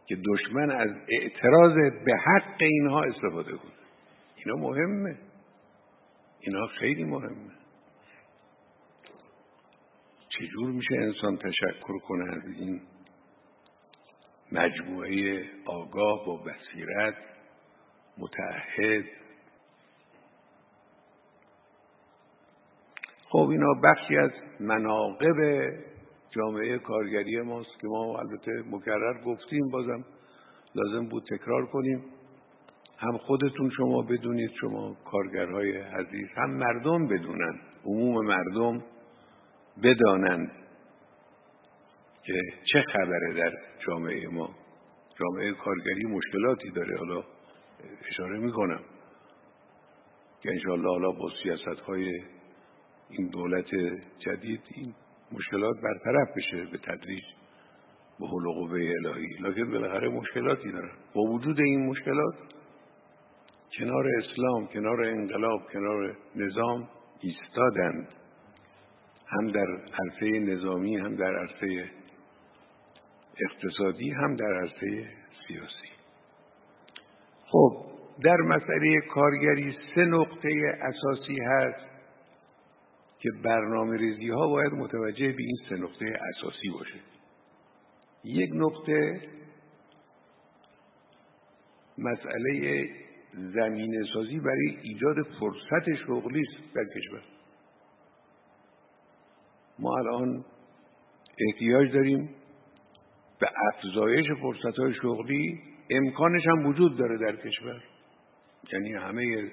که 0.07 0.17
دشمن 0.33 0.71
از 0.71 0.91
اعتراض 1.09 1.75
به 2.05 2.17
حق 2.17 2.61
اینها 2.61 3.03
استفاده 3.03 3.53
کنه. 3.53 3.73
اینا 4.37 4.57
مهمه. 4.57 5.17
اینا 6.47 6.67
خیلی 6.67 7.05
مهمه. 7.05 7.53
چجور 10.29 10.71
میشه 10.71 10.95
انسان 10.95 11.37
تشکر 11.37 11.99
کنه 11.99 12.33
از 12.37 12.43
این 12.45 12.81
مجموعه 14.53 15.45
آگاه 15.67 16.27
با 16.27 16.37
بصیرت 16.37 17.15
متعهد؟ 18.19 19.05
خب 23.29 23.49
اینا 23.51 23.75
بخشی 23.85 24.17
از 24.17 24.31
مناقب 24.61 25.71
جامعه 26.31 26.79
کارگری 26.79 27.41
ماست 27.41 27.81
که 27.81 27.87
ما 27.87 28.19
البته 28.19 28.53
مکرر 28.71 29.23
گفتیم 29.25 29.69
بازم 29.69 30.05
لازم 30.75 31.09
بود 31.09 31.25
تکرار 31.31 31.67
کنیم. 31.67 32.05
هم 33.05 33.19
خودتون 33.19 33.71
شما 33.71 34.03
بدونید 34.03 34.51
شما 34.61 34.97
کارگرهای 35.05 35.77
عزیز 35.77 36.29
هم 36.37 36.51
مردم 36.51 37.07
بدونن 37.07 37.61
عموم 37.85 38.27
مردم 38.27 38.83
بدانند 39.83 40.51
که 42.25 42.41
چه 42.73 42.83
خبره 42.93 43.35
در 43.35 43.53
جامعه 43.87 44.29
ما. 44.29 44.51
جامعه 45.19 45.53
کارگری 45.53 46.05
مشکلاتی 46.05 46.71
داره. 46.71 46.99
حالا 46.99 47.23
اشاره 48.09 48.39
می‌کنم. 48.39 48.81
که 50.43 50.51
انشاءالله 50.51 50.89
حالا 50.89 51.11
با 51.11 51.31
سیاست 51.43 51.81
های 51.81 52.23
این 53.11 53.29
دولت 53.29 53.67
جدید 54.19 54.61
این 54.75 54.95
مشکلات 55.33 55.77
برطرف 55.81 56.37
بشه 56.37 56.65
به 56.73 56.79
تدریج 56.79 57.25
به 58.21 58.27
حول 58.27 58.45
قوه 58.53 58.81
الهی. 59.05 59.29
لکن 59.41 59.71
بالاخره 59.71 60.09
مشکلاتی 60.09 60.73
دارن 60.73 60.91
با 61.15 61.23
وجود 61.23 61.61
این 61.61 61.87
مشکلات 61.87 62.35
کنار 63.79 64.07
اسلام 64.19 64.67
کنار 64.67 65.05
انقلاب 65.05 65.61
کنار 65.73 66.17
نظام 66.37 66.89
ایستادند 67.21 68.09
هم 69.27 69.51
در 69.53 69.67
عرصه 70.03 70.39
نظامی 70.39 70.97
هم 70.97 71.17
در 71.17 71.39
عرصه 71.39 71.91
اقتصادی 73.41 74.11
هم 74.11 74.37
در 74.37 74.55
عرصه 74.55 75.09
سیاسی. 75.49 75.89
خب 77.47 77.85
در 78.25 78.37
مسئله 78.37 79.01
کارگری 79.01 79.77
سه 79.95 80.05
نقطه 80.05 80.79
اساسی 80.83 81.41
هست 81.41 81.87
که 83.19 83.31
برنامه 83.45 83.97
ریزی 83.97 84.29
ها 84.31 84.49
باید 84.49 84.73
متوجه 84.73 85.33
به 85.33 85.43
این 85.43 85.57
سه 85.69 85.75
نقطه 85.75 86.19
اساسی 86.35 86.69
باشه. 86.69 87.01
یک 88.25 88.51
نقطه 88.55 89.21
مسئله 91.99 92.85
زمینه 93.35 94.05
سازی 94.15 94.39
برای 94.39 94.77
ایجاد 94.83 95.17
فرصت 95.41 95.95
شغلی 96.07 96.41
است 96.41 96.75
در 96.75 96.85
کشور. 96.85 97.23
ما 99.79 99.97
الان 99.99 100.45
احتیاج 101.39 101.93
داریم 101.93 102.31
به 103.41 103.49
افزایش 103.73 104.27
فرصت 104.41 104.79
های 104.79 104.95
شغلی 104.95 105.61
امکانش 105.91 106.47
هم 106.47 106.67
وجود 106.67 106.99
داره 106.99 107.19
در 107.19 107.37
کشور. 107.37 107.83
یعنی 108.73 108.93
همه 108.93 109.51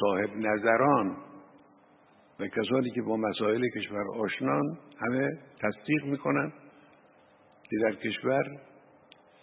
صاحب 0.00 0.36
نظران 0.36 1.16
و 2.40 2.48
کسانی 2.48 2.90
که 2.90 3.02
با 3.02 3.16
مسائل 3.16 3.68
کشور 3.68 4.10
آشنان 4.18 4.78
همه 5.00 5.30
تصدیق 5.60 6.04
می‌کنن 6.04 6.52
که 7.70 7.76
در 7.82 7.94
کشور 7.94 8.60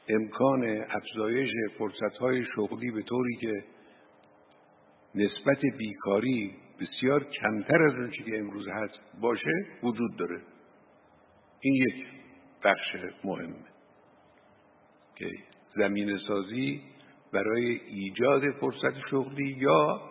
امکان 0.08 0.86
افزایش 0.89 1.52
فرصتهای 1.78 2.46
شغلی 2.56 2.91
به 2.91 3.02
طوری 3.02 3.36
که 3.36 3.63
نسبت 5.15 5.60
بیکاری 5.78 6.54
بسیار 6.80 7.24
کمتر 7.24 7.84
از 7.84 7.94
اون 7.94 8.12
که 8.12 8.39
امروز 8.39 8.68
هست 8.68 9.00
باشه 9.22 9.65
وجود 9.84 10.15
داره. 10.18 10.41
این 11.62 11.74
یک 11.76 12.06
بخش 12.63 12.96
مهمه 13.24 13.65
که 15.15 15.30
زمین 15.76 16.18
سازی 16.28 16.82
برای 17.34 17.82
ایجاد 17.88 18.52
فرصت 18.52 19.00
شغلی 19.12 19.56
یا 19.58 20.02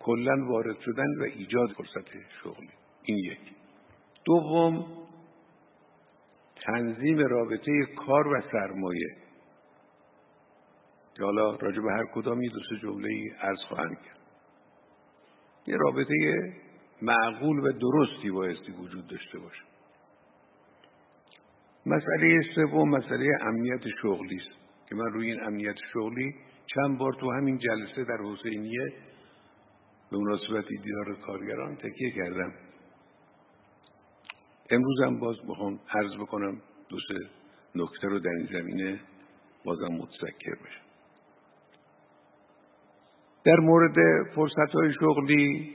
کلا 0.00 0.46
وارد 0.48 0.80
شدن 0.80 1.20
و 1.20 1.22
ایجاد 1.22 1.70
فرصت 1.70 2.08
شغلی. 2.42 2.70
این 3.02 3.18
یک. 3.18 3.38
دوم 4.24 5.01
تنظیم 6.66 7.18
رابطه 7.18 7.72
کار 8.06 8.28
و 8.28 8.40
سرمایه. 8.52 9.16
که 11.14 11.24
حالا 11.24 11.56
راجع 11.56 11.82
به 11.82 11.92
هر 11.92 12.04
کدامی 12.14 12.48
دو 12.48 12.58
سه 12.70 12.76
جمله 12.82 13.08
ای 13.08 13.30
عرض 13.40 13.58
خواهم 13.68 13.94
کرد. 13.94 14.18
یه 15.66 15.76
رابطه 15.76 16.14
معقول 17.02 17.58
و 17.58 17.72
درستی 17.72 18.30
بایستی 18.30 18.72
وجود 18.72 19.06
داشته 19.06 19.38
باشه. 19.38 19.62
مسئله 21.86 22.40
سوم 22.54 22.88
مسئله 22.88 23.30
امنیت 23.40 23.80
شغلی 24.02 24.36
است. 24.36 24.62
که 24.88 24.94
من 24.94 25.12
روی 25.12 25.30
این 25.30 25.42
امنیت 25.42 25.76
شغلی 25.92 26.34
چند 26.66 26.98
بار 26.98 27.12
تو 27.12 27.32
همین 27.32 27.58
جلسه 27.58 28.04
در 28.04 28.18
حسینیه 28.24 28.92
به 30.10 30.18
مناسبت 30.18 30.68
دیدار 30.68 31.16
کارگران 31.26 31.76
تکیه 31.76 32.10
کردم. 32.10 32.52
امروز 34.72 35.00
هم 35.00 35.18
باز 35.18 35.36
بخوام 35.48 35.80
عرض 35.90 36.14
بکنم 36.20 36.60
دو 36.88 36.96
سه 37.08 37.14
نکته 37.74 38.08
رو 38.08 38.18
در 38.18 38.30
این 38.30 38.46
زمینه 38.52 39.00
بازم 39.64 39.88
متذکر 39.88 40.54
بشم. 40.54 40.82
در 43.44 43.56
مورد 43.56 43.94
فرصت 44.34 44.74
های 44.74 44.92
شغلی 45.00 45.74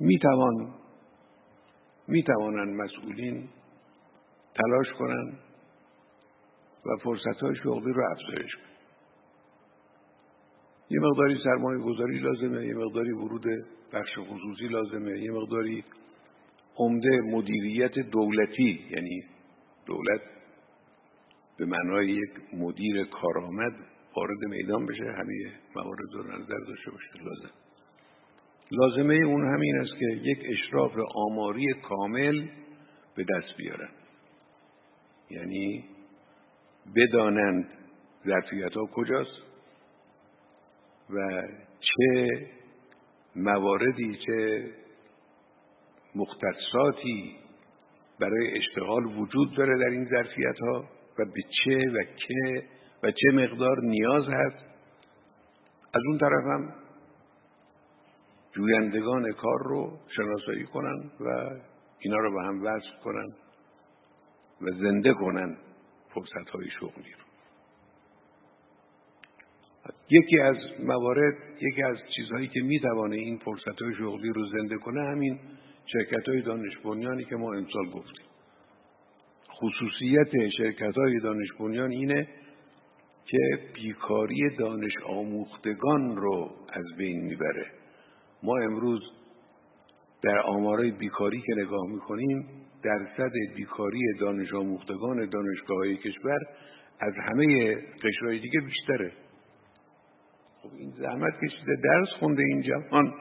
می‌توان 0.00 0.74
می‌توانند 2.08 2.80
مسئولین 2.80 3.48
تلاش 4.54 4.92
کنند 4.98 5.38
و 6.86 6.96
فرصت 7.02 7.42
های 7.42 7.56
شغلی 7.56 7.92
رو 7.92 8.02
افزایش 8.10 8.54
کنند 8.56 8.76
یه 10.90 11.00
مقداری 11.00 11.38
سرمایه 11.44 11.78
گذاری 11.78 12.18
لازمه 12.18 12.66
یه 12.66 12.74
مقداری 12.74 13.12
ورود 13.12 13.44
بخش 13.92 14.18
خصوصی 14.18 14.68
لازمه 14.68 15.20
یه 15.20 15.32
مقداری 15.32 15.84
عمده 16.76 17.20
مدیریت 17.20 17.98
دولتی 17.98 18.80
یعنی 18.90 19.24
دولت 19.86 20.20
به 21.58 21.66
معنای 21.66 22.10
یک 22.10 22.30
مدیر 22.52 23.04
کارآمد 23.04 23.72
وارد 24.16 24.44
میدان 24.48 24.86
بشه 24.86 25.04
همه 25.04 25.52
موارد 25.76 26.12
رو 26.12 26.22
نظر 26.22 26.58
داشته 26.66 26.90
باشه 26.90 27.24
لازم. 27.24 27.54
لازمه 28.70 29.14
اون 29.14 29.54
همین 29.54 29.78
است 29.80 29.98
که 29.98 30.06
یک 30.22 30.38
اشراف 30.44 30.92
آماری 31.14 31.74
کامل 31.88 32.46
به 33.16 33.24
دست 33.24 33.56
بیارن. 33.56 33.90
یعنی 35.30 35.84
بدانند 36.96 37.68
ظرفیت 38.26 38.72
ها 38.72 38.86
کجاست 38.86 39.42
و 41.10 41.42
چه 41.80 42.28
مواردی 43.36 44.18
چه 44.26 44.70
مختصاتی 46.16 47.36
برای 48.20 48.58
اشتغال 48.58 49.04
وجود 49.04 49.56
داره 49.56 49.78
در 49.78 49.90
این 49.90 50.04
ظرفیت 50.04 50.58
ها 50.60 50.84
و 51.18 51.24
به 51.24 51.42
چه 51.64 51.90
و 51.90 52.02
که 52.02 52.62
و 53.02 53.10
چه 53.10 53.30
مقدار 53.32 53.80
نیاز 53.82 54.24
هست. 54.28 54.64
از 55.94 56.02
اون 56.06 56.18
طرف 56.18 56.44
هم 56.44 56.74
جویندگان 58.52 59.32
کار 59.32 59.58
رو 59.64 59.98
شناسایی 60.16 60.64
کنن 60.64 61.10
و 61.20 61.50
اینا 61.98 62.16
رو 62.16 62.34
به 62.34 62.42
هم 62.42 62.64
وصل 62.64 63.02
کنن 63.04 63.28
و 64.60 64.70
زنده 64.70 65.14
کنن 65.14 65.56
فرصت 66.14 66.50
های 66.50 66.70
شغلی 66.70 67.12
رو. 67.12 67.26
یکی 70.10 70.40
از 70.40 70.56
موارد 70.80 71.34
یکی 71.60 71.82
از 71.82 71.96
چیزهایی 72.16 72.48
که 72.48 72.60
می‌توانه 72.60 73.16
این 73.16 73.38
فرصت 73.38 73.82
های 73.82 73.94
شغلی 73.94 74.28
رو 74.28 74.46
زنده 74.46 74.76
کنه 74.76 75.00
همین 75.00 75.40
شرکت 75.92 76.28
های 76.28 76.42
دانش 76.42 76.78
بنیانی 76.84 77.24
که 77.24 77.36
ما 77.36 77.52
امسال 77.52 77.86
گفتیم. 77.86 78.26
خصوصیت 79.60 80.48
شرکت 80.58 80.96
های 80.96 81.20
دانش 81.20 81.48
بنیان 81.58 81.90
اینه 81.90 82.28
که 83.26 83.38
بیکاری 83.74 84.56
دانش 84.58 84.92
آموختگان 85.06 86.16
رو 86.16 86.50
از 86.72 86.84
بین 86.98 87.20
می‌بره. 87.20 87.66
ما 88.42 88.56
امروز 88.56 89.00
در 90.22 90.38
آمارای 90.38 90.90
بیکاری 90.90 91.40
که 91.46 91.54
نگاه 91.56 91.86
می‌کنیم 91.88 92.48
درصد 92.82 93.32
بیکاری 93.56 94.00
دانش 94.20 94.54
آموختگان 94.54 95.28
دانشگاه 95.28 95.76
های 95.78 95.96
کشور 95.96 96.38
از 97.00 97.14
همه 97.28 97.74
قشرهای 97.74 98.38
دیگه 98.38 98.60
بیشتره. 98.60 99.12
خب 100.62 100.70
این 100.78 100.90
زحمت 100.90 101.34
کشیده 101.44 101.76
درس 101.84 102.08
خونده 102.18 102.42
این 102.42 102.62
جوان. 102.62 103.14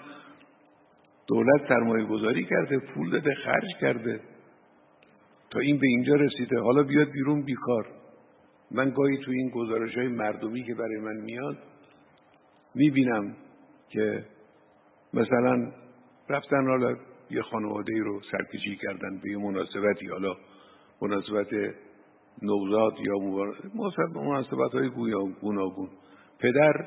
دولت 1.27 1.67
سرمایه 1.67 2.05
گذاری 2.05 2.45
کرده 2.45 2.79
پول 2.79 3.11
داده 3.11 3.33
خرج 3.33 3.69
کرده. 3.81 4.19
تا 5.49 5.59
این 5.59 5.77
به 5.77 5.87
اینجا 5.87 6.15
رسیده. 6.15 6.59
حالا 6.59 6.83
بیاد 6.83 7.11
بیرون 7.11 7.41
بیکار. 7.41 7.87
من 8.71 8.89
گاهی 8.89 9.17
تو 9.17 9.31
این 9.31 9.49
گزارش 9.49 9.97
های 9.97 10.07
مردمی 10.07 10.63
که 10.63 10.75
برای 10.75 10.97
من 10.97 11.15
میاد 11.15 11.57
می‌بینم 12.75 13.35
که 13.89 14.25
مثلا 15.13 15.71
رفتن 16.29 16.67
حالا 16.67 16.95
یه 17.29 17.41
خانواده 17.41 17.93
ای 17.93 17.99
رو 17.99 18.21
سرکشی 18.31 18.75
کردن 18.75 19.19
به 19.23 19.29
یه 19.29 19.37
مناسبتی. 19.37 20.07
حالا 20.07 20.35
مناسبت 21.01 21.47
نوزاد 22.41 22.93
یا 22.99 23.19
مناسبت 24.15 24.71
های 24.71 24.89
گوناگون. 25.41 25.89
پدر 26.39 26.85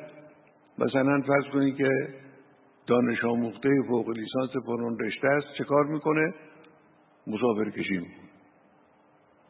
مثلا 0.78 1.22
فرض 1.26 1.44
کنید 1.52 1.76
که 1.76 1.88
دانش 2.88 3.24
آموخته 3.24 3.68
فوق 3.88 4.08
لیسانس 4.08 4.50
پرون 4.66 4.98
رشته 4.98 5.28
است. 5.28 5.46
چه 5.58 5.64
کار 5.64 5.84
می‌کنه؟ 5.84 6.34
مسافر 7.26 7.70
کشی 7.70 7.98
می‌کنه. 7.98 8.28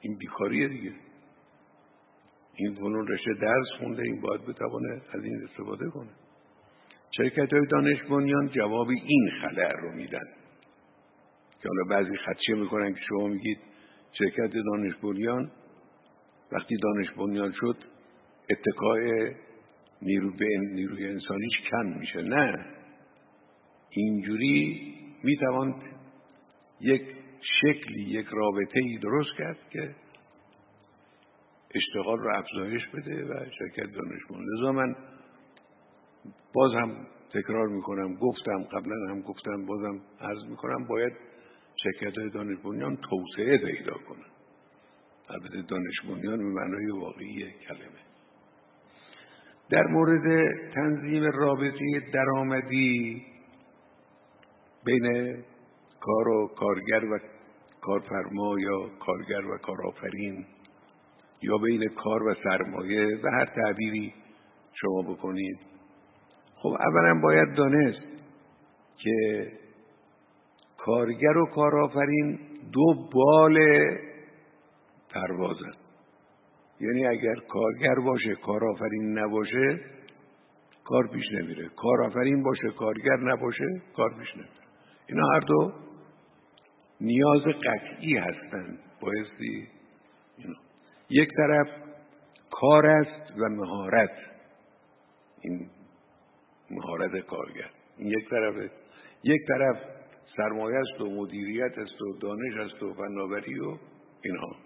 این 0.01 0.19
بیکاریه 0.19 0.69
دیگه. 0.69 0.93
این 2.55 2.75
فنون 2.75 3.07
رشته 3.07 3.35
درس 3.41 3.67
خونده 3.79 4.03
این 4.03 4.21
باید 4.21 4.47
بتوانه 4.47 5.03
از 5.15 5.25
این 5.25 5.43
استفاده 5.45 5.91
کنه. 5.91 6.11
شرکت 7.17 7.53
های 7.53 7.67
دانش 7.67 8.03
بنیان 8.03 8.49
جواب 8.49 8.89
این 8.89 9.31
خلع 9.43 9.73
رو 9.73 9.93
میدن. 9.93 10.29
که 11.63 11.69
حالا 11.69 11.85
بعضی 11.91 12.17
خدشه 12.17 12.55
می‌کنن 12.55 12.95
که 12.95 13.01
شما 13.09 13.27
میگید 13.27 13.59
شرکت 14.13 14.53
دانش 14.53 14.95
بنیان 15.03 15.51
وقتی 16.53 16.77
دانش 16.77 17.11
بنیان 17.11 17.53
شد 17.53 17.77
اتقاء 18.51 18.99
نیرو 20.03 20.33
نیروی 20.73 21.09
انسانیش 21.09 21.61
کم 21.71 21.87
میشه. 21.99 22.23
نه. 22.23 22.78
اینجوری 23.91 24.95
می‌توان 25.23 25.75
یک 26.81 27.03
شکلی 27.61 28.03
یک 28.03 28.27
رابطه 28.31 28.81
ای 28.81 28.99
درست 28.99 29.37
کرد 29.39 29.59
که 29.71 29.95
اشتغال 31.75 32.19
رو 32.19 32.39
افزایش 32.39 32.89
بده 32.89 33.25
و 33.25 33.45
شرکت 33.59 33.93
دانش 33.93 34.21
لذا 34.31 34.73
من 34.73 34.97
باز 36.55 36.73
هم 36.75 37.07
تکرار 37.33 37.69
می‌کنم 37.69 38.15
گفتم 38.15 38.63
قبلا 38.63 39.11
هم 39.11 39.21
گفتم 39.21 39.67
بازم 39.67 40.01
عرض 40.21 40.45
می‌کنم 40.51 40.87
باید 40.87 41.13
شرکت 41.83 42.19
های 42.19 42.31
دانش 42.31 42.59
بنیان 42.65 42.97
توسعه 42.97 43.59
پیدا 43.59 43.95
کنن. 43.95 44.27
البته 45.31 45.63
دانش 45.63 46.01
بنیان 46.09 46.39
به 46.39 46.45
معنای 46.45 46.91
واقعی 46.91 47.53
کلمه. 47.69 48.03
در 49.71 49.87
مورد 49.87 50.49
تنظیم 50.75 51.23
رابطه 51.25 52.11
درآمدی 52.13 53.23
بین 54.85 55.37
کار 56.01 56.29
و 56.29 56.49
کارگر 56.57 57.05
و 57.05 57.19
کارفرما 57.81 58.61
یا 58.61 58.89
کارگر 59.07 59.47
و 59.47 59.59
کارآفرین 59.59 60.47
یا 61.43 61.59
بین 61.59 61.89
کار 61.89 62.23
و 62.23 62.35
سرمایه 62.45 63.21
و 63.25 63.29
هر 63.29 63.45
تعبیری 63.45 64.15
شما 64.73 65.15
بکنید. 65.15 65.59
خب 66.55 66.69
اولا 66.69 67.21
باید 67.23 67.55
دانست 67.55 68.01
که 68.97 69.47
کارگر 70.79 71.37
و 71.37 71.47
کارآفرین 71.47 72.39
دو 72.73 73.09
بال 73.15 73.59
پروازن. 75.11 75.73
یعنی 76.81 77.07
اگر 77.07 77.35
کارگر 77.35 77.95
باشه 77.95 78.35
کارآفرین 78.35 79.19
نباشه 79.19 79.81
کار 80.85 81.09
پیش 81.09 81.25
نمیره. 81.33 81.69
کارآفرین 81.77 82.43
باشه 82.43 82.71
کارگر 82.79 83.17
نباشه 83.17 83.83
کار 83.97 84.11
پیش 84.19 84.37
نمیره. 84.37 84.68
اینا 85.09 85.29
هر 85.35 85.41
دو 85.41 85.73
نیاز 87.01 87.43
قطعی 87.43 88.17
هستند 88.17 88.79
بایستی 89.01 89.69
اینا. 90.39 90.55
یک 91.11 91.29
طرف 91.37 91.67
کار 92.51 92.87
است 92.87 93.31
و 93.39 93.49
مهارت. 93.49 94.17
این 95.41 95.71
مهارت 96.71 97.27
کارگر. 97.27 97.71
این 97.99 98.09
یک 98.09 98.31
طرف 98.31 98.71
یک 99.23 99.41
طرف 99.49 99.77
سرمایه 100.37 100.79
است 100.79 101.01
و 101.01 101.11
مدیریت 101.11 101.79
است 101.79 102.03
و 102.03 102.19
دانش 102.19 102.73
است 102.73 102.83
و 102.83 102.95
فناوری 102.95 103.61
و 103.61 103.77
اینها. 104.25 104.57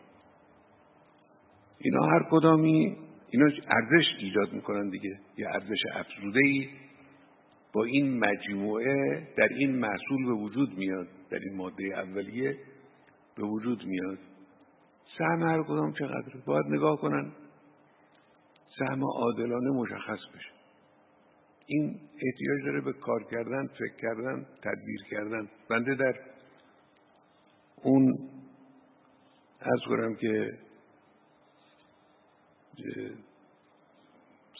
اینا 1.78 2.06
هر 2.06 2.26
کدامی 2.30 2.96
اینا 3.30 3.46
ارزش 3.46 4.06
ایجاد 4.18 4.52
می‌کنن 4.52 4.88
دیگه. 4.88 5.18
یه 5.36 5.48
ارزش 5.48 5.80
افزوده 5.94 6.40
ای 6.44 6.68
با 7.72 7.84
این 7.84 8.18
مجموعه 8.18 9.28
در 9.36 9.48
این 9.48 9.76
محصول 9.76 10.26
به 10.26 10.32
وجود 10.32 10.78
میاد 10.78 11.08
در 11.30 11.38
این 11.38 11.56
ماده 11.56 11.84
اولیه 11.84 12.58
به 13.36 13.42
وجود 13.42 13.84
میاد. 13.84 14.18
سهم 15.18 15.42
هر 15.42 15.62
کدام 15.62 15.92
چقدره؟ 15.92 16.42
باید 16.46 16.66
نگاه 16.66 16.96
کنن. 16.96 17.32
سهم 18.78 19.04
عادلانه 19.04 19.70
مشخص 19.70 20.18
بشه. 20.34 20.52
این 21.66 22.00
احتیاج 22.14 22.64
داره 22.64 22.80
به 22.80 22.92
کار 22.92 23.24
کردن 23.30 23.66
فکر 23.66 23.96
کردن 24.00 24.46
تدبیر 24.62 25.02
کردن. 25.10 25.48
بنده 25.70 25.94
در 25.94 26.14
اون 27.82 28.30
از 29.60 29.80
کنم 29.88 30.14
که 30.14 30.58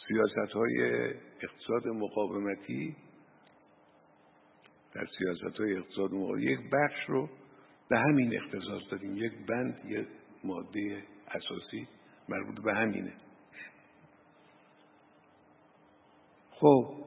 سیاست 0.07 0.53
های 0.53 1.03
اقتصاد 1.41 1.87
مقاومتی 1.87 2.95
در 4.95 5.05
سیاست 5.17 5.59
های 5.59 5.77
اقتصاد 5.77 6.13
مقاومتی 6.13 6.43
یک 6.43 6.59
بخش 6.71 7.09
رو 7.09 7.29
به 7.89 7.99
همین 7.99 8.37
اختصاص 8.37 8.81
داریم 8.91 9.17
یک 9.17 9.33
بند 9.47 9.81
یک 9.85 10.07
ماده 10.43 11.03
اساسی 11.27 11.87
مربوط 12.29 12.63
به 12.63 12.73
همینه. 12.73 13.13
خب 16.51 17.03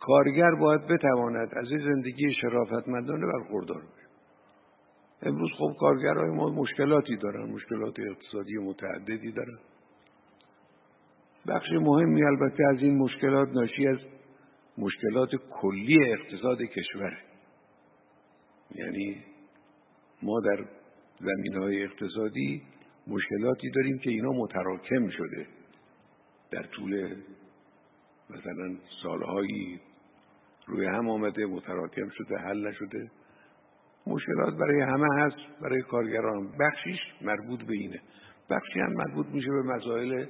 کارگر 0.00 0.54
باید 0.54 0.86
بتواند 0.86 1.54
از 1.54 1.70
این 1.70 1.80
زندگی 1.80 2.34
شرافتمندانه 2.34 3.26
برخوردار 3.26 3.82
بشه. 3.82 4.08
امروز 5.22 5.50
خب 5.58 5.76
کارگرهای 5.80 6.30
ما 6.30 6.50
مشکلاتی 6.50 7.16
دارن 7.16 7.52
مشکلات 7.52 7.94
اقتصادی 7.98 8.58
متعددی 8.58 9.32
دارن. 9.32 9.58
بخش 11.48 11.66
مهمی 11.72 12.24
البته 12.24 12.64
از 12.70 12.78
این 12.78 12.98
مشکلات 12.98 13.48
ناشی 13.48 13.86
از 13.86 13.98
مشکلات 14.82 15.30
کلی 15.50 16.12
اقتصاد 16.12 16.62
کشور. 16.62 17.18
یعنی 18.74 19.24
ما 20.22 20.40
در 20.40 20.64
زمین 21.20 21.54
های 21.54 21.82
اقتصادی 21.84 22.62
مشکلاتی 23.06 23.70
داریم 23.70 23.98
که 23.98 24.10
اینا 24.10 24.32
متراکم 24.32 25.08
شده. 25.08 25.46
در 26.50 26.62
طول 26.62 27.16
مثلا 28.30 28.76
سالهایی 29.02 29.80
روی 30.66 30.86
هم 30.86 31.08
آمده 31.08 31.46
متراکم 31.46 32.08
شده 32.08 32.36
حل 32.36 32.68
نشده. 32.68 33.10
مشکلات 34.06 34.54
برای 34.54 34.80
همه 34.80 35.08
هست 35.14 35.60
برای 35.60 35.82
کارگران. 35.82 36.52
بخشیش 36.60 37.00
مربوط 37.20 37.62
به 37.62 37.74
اینه. 37.74 38.00
بخشی 38.50 38.80
هم 38.80 38.92
مربوط 38.92 39.26
میشه 39.26 39.50
به 39.50 39.62
مسائل 39.62 40.26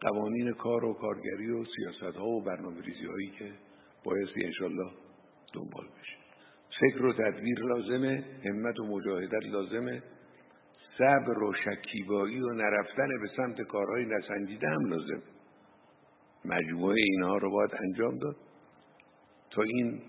قوانین 0.00 0.52
کار 0.52 0.84
و 0.84 0.94
کارگری 0.94 1.50
و 1.50 1.64
سیاست 1.64 2.16
ها 2.16 2.26
و 2.26 2.44
برنامه 2.44 2.80
ریزی 2.80 3.06
هایی 3.06 3.30
که 3.38 3.52
بایستی 4.06 4.44
انشالله 4.44 4.90
دنبال 5.54 5.84
بشه 5.84 6.16
فکر 6.80 7.04
و 7.04 7.12
تدبیر 7.12 7.60
لازمه 7.60 8.24
همت 8.44 8.80
و 8.80 8.84
مجاهدت 8.84 9.46
لازمه. 9.46 10.02
صبر 10.98 11.42
و 11.42 11.52
شکیبایی 11.52 12.40
و 12.40 12.52
نرفتن 12.52 13.08
به 13.22 13.28
سمت 13.36 13.62
کارهای 13.62 14.04
نسنجیده 14.04 14.68
هم 14.68 14.84
لازم. 14.84 15.22
مجموعه 16.44 16.96
اینها 16.96 17.36
رو 17.36 17.50
باید 17.50 17.70
انجام 17.74 18.18
داد. 18.18 18.36
تا 19.50 19.62
این 19.62 20.00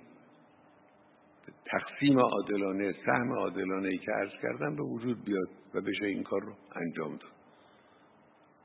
تقسیم 1.66 2.20
عادلانه 2.20 2.96
سهم 3.06 3.34
عادلانه 3.34 3.88
ای 3.88 3.98
که 3.98 4.12
عرض 4.12 4.32
کردم 4.42 4.76
به 4.76 4.84
وجود 4.84 5.26
بیاد 5.26 5.50
و 5.74 5.82
بشه 5.82 6.06
این 6.06 6.24
کار 6.24 6.42
رو 6.42 6.54
انجام 6.76 7.12
داد. 7.12 7.32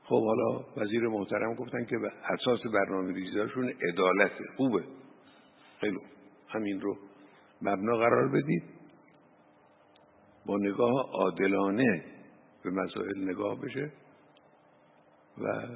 خب 0.03 0.25
حالا 0.25 0.65
وزیر 0.77 1.07
محترم 1.07 1.55
گفتن 1.55 1.85
که 1.85 1.97
به 1.97 2.11
اساس 2.23 2.59
برنامه 2.73 3.13
ریزیداشون 3.13 3.73
عدالته 3.89 4.43
خوبه. 4.57 4.83
خیلی 5.83 5.99
همین 6.49 6.81
رو 6.81 6.97
مبنا 7.61 7.97
قرار 7.97 8.27
بدید. 8.27 8.63
با 10.45 10.57
نگاه 10.57 11.11
عادلانه 11.13 12.05
به 12.63 12.69
مسائل 12.69 13.29
نگاه 13.29 13.61
بشه 13.61 13.91
و 15.37 15.67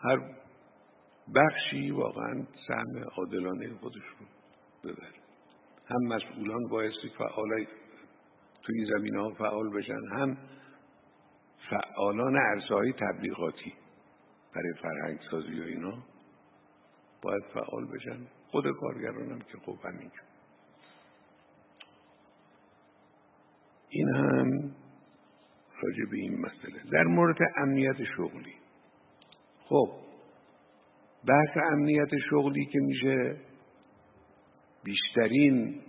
هر 0.00 0.20
بخشی 1.34 1.90
واقعا 1.90 2.46
سهم 2.66 3.04
عادلانه 3.16 3.74
خودش 3.80 4.02
رو 4.18 4.26
ببره. 4.84 5.12
هم 5.86 6.02
مسئولان 6.02 6.68
بایستی 6.68 7.08
فعال 7.18 7.66
توی 8.62 8.78
این 8.78 8.86
زمین 8.98 9.16
ها 9.16 9.30
فعال 9.30 9.70
بشن 9.76 10.00
هم 10.12 10.36
فعالان 11.70 12.36
عرصه 12.36 12.92
تبلیغاتی 12.92 13.74
برای 14.54 14.72
فرهنگ 14.82 15.18
سازی 15.30 15.60
و 15.60 15.64
اینا 15.64 16.02
باید 17.22 17.42
فعال 17.54 17.86
بشن. 17.94 18.26
خود 18.52 18.64
کارگران 18.80 19.30
هم 19.30 19.38
که 19.38 19.58
خب 19.66 19.78
همینجور 19.84 20.22
این 23.88 24.08
هم 24.08 24.74
راجع 25.82 26.10
به 26.10 26.16
این 26.16 26.40
مسئله. 26.40 26.90
در 26.92 27.04
مورد 27.04 27.36
امنیت 27.56 27.96
شغلی. 28.16 28.54
خب 29.64 29.88
بحث 31.28 31.56
امنیت 31.72 32.08
شغلی 32.30 32.66
که 32.66 32.78
میشه 32.78 33.36
بیشترین 34.84 35.80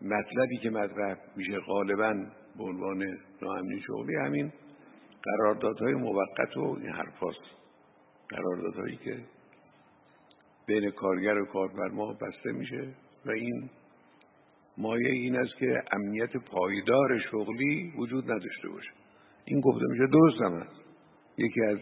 مطلبی 0.00 0.58
که 0.62 0.70
مطرح 0.70 1.16
میشه 1.36 1.58
غالبا 1.58 2.26
به 2.56 2.64
عنوان 2.64 3.18
ناامنی 3.42 3.80
شغلی 3.86 4.16
همین 4.16 4.52
قراردادهای 5.22 5.94
موقت 5.94 6.56
و 6.56 6.60
این 6.60 6.92
حرفاست. 6.92 7.44
قراردادهایی 8.28 8.96
که 8.96 9.24
بین 10.66 10.90
کارگر 10.90 11.38
و 11.38 11.46
کارفرما 11.46 12.12
بسته 12.12 12.52
میشه 12.52 12.94
و 13.26 13.30
این 13.30 13.70
مایه 14.78 15.10
این 15.10 15.36
است 15.36 15.56
که 15.58 15.82
امنیت 15.92 16.36
پایدار 16.36 17.18
شغلی 17.30 17.92
وجود 17.98 18.24
نداشته 18.24 18.68
باشه. 18.68 18.90
این 19.44 19.60
گفته 19.60 19.84
میشه 19.90 20.06
درست 20.06 20.42
هم 20.42 20.54
هست. 20.54 20.80
یکی 21.38 21.60
از 21.64 21.78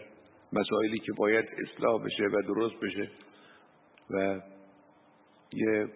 مسائلی 0.53 0.99
که 0.99 1.11
باید 1.17 1.45
اصلاح 1.45 2.03
بشه 2.05 2.23
و 2.23 2.41
درست 2.41 2.75
بشه 2.81 3.09
و 4.09 4.41
یه 5.53 5.87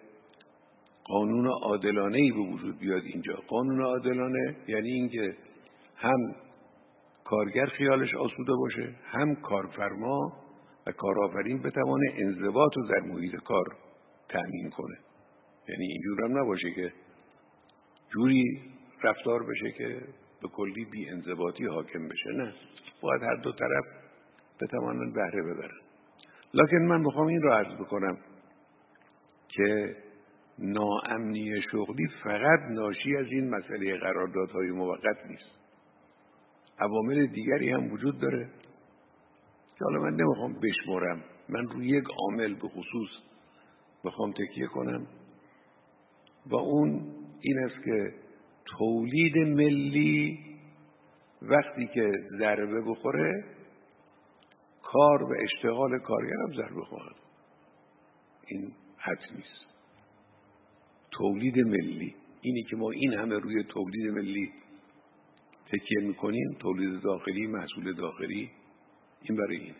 قانون 1.04 1.46
عادلانه 1.46 2.18
ای 2.18 2.30
به 2.30 2.38
وجود 2.38 2.78
بیاد 2.78 3.02
اینجا. 3.02 3.34
قانون 3.48 3.82
عادلانه 3.82 4.56
یعنی 4.68 4.90
اینکه 4.90 5.36
هم 5.96 6.34
کارگر 7.24 7.66
خیالش 7.66 8.14
آسوده 8.14 8.52
باشه 8.52 8.94
هم 9.04 9.34
کارفرما 9.34 10.32
کارآفرین 10.92 11.62
بتوانه 11.62 12.12
انضباط 12.16 12.76
رو 12.76 12.86
در 12.86 13.00
محیط 13.00 13.36
کار 13.36 13.76
تأمین 14.28 14.70
کنه. 14.70 14.98
یعنی 15.68 15.84
اینجور 15.84 16.24
هم 16.24 16.38
نباشه 16.38 16.70
که 16.70 16.92
جوری 18.10 18.62
رفتار 19.02 19.42
بشه 19.42 19.72
که 19.72 20.00
به 20.42 20.48
کلی 20.48 20.84
بی 20.84 21.08
انضباطی 21.08 21.66
حاکم 21.66 22.08
بشه. 22.08 22.30
نه. 22.30 22.52
باید 23.00 23.22
هر 23.22 23.36
دو 23.36 23.52
طرف 23.52 23.84
بتوانن 24.60 25.12
بهره 25.12 25.42
ببرن 25.42 25.80
لکن 26.54 26.76
من 26.76 27.04
بخوام 27.04 27.26
این 27.26 27.42
رو 27.42 27.50
عرض 27.50 27.74
بکنم 27.74 28.18
که 29.48 29.96
ناامنی 30.58 31.62
شغلی 31.72 32.08
فقط 32.24 32.60
ناشی 32.70 33.16
از 33.16 33.26
این 33.26 33.50
مسئله 33.50 33.96
قراردادهای 33.96 34.70
موقت 34.70 35.26
نیست. 35.28 35.58
عوامل 36.78 37.26
دیگری 37.26 37.70
هم 37.70 37.92
وجود 37.92 38.20
داره. 38.20 38.50
که 39.78 39.84
حالا 39.84 40.00
من 40.00 40.14
نمی‌خوام 40.14 40.52
بشمرم 40.52 41.24
من 41.48 41.68
روی 41.68 41.88
یک 41.88 42.04
عامل 42.18 42.54
به 42.54 42.68
خصوص 42.68 43.08
بخوام 44.04 44.32
تکیه 44.32 44.66
کنم. 44.66 45.06
و 46.46 46.54
اون 46.54 47.14
این 47.40 47.58
است 47.58 47.84
که 47.84 48.14
تولید 48.64 49.38
ملی 49.38 50.38
وقتی 51.42 51.86
که 51.94 52.12
ضربه 52.38 52.80
بخوره 52.80 53.44
کار 54.82 55.22
و 55.22 55.34
اشتغال 55.42 55.98
کارگر 55.98 56.36
هم 56.48 56.54
ضربه 56.56 56.84
خواهد. 56.84 57.16
این 58.46 58.72
حتمی 58.96 59.38
است 59.38 59.66
تولید 61.10 61.58
ملی. 61.58 62.14
اینی 62.40 62.62
که 62.70 62.76
ما 62.76 62.90
این 62.90 63.12
همه 63.12 63.38
روی 63.38 63.64
تولید 63.64 64.10
ملی 64.10 64.52
تکیه 65.66 66.00
می‌کنیم 66.00 66.56
تولید 66.60 67.02
داخلی 67.02 67.46
محصول 67.46 67.92
داخلی 67.92 68.50
این 69.22 69.36
برای 69.36 69.56
این. 69.56 69.74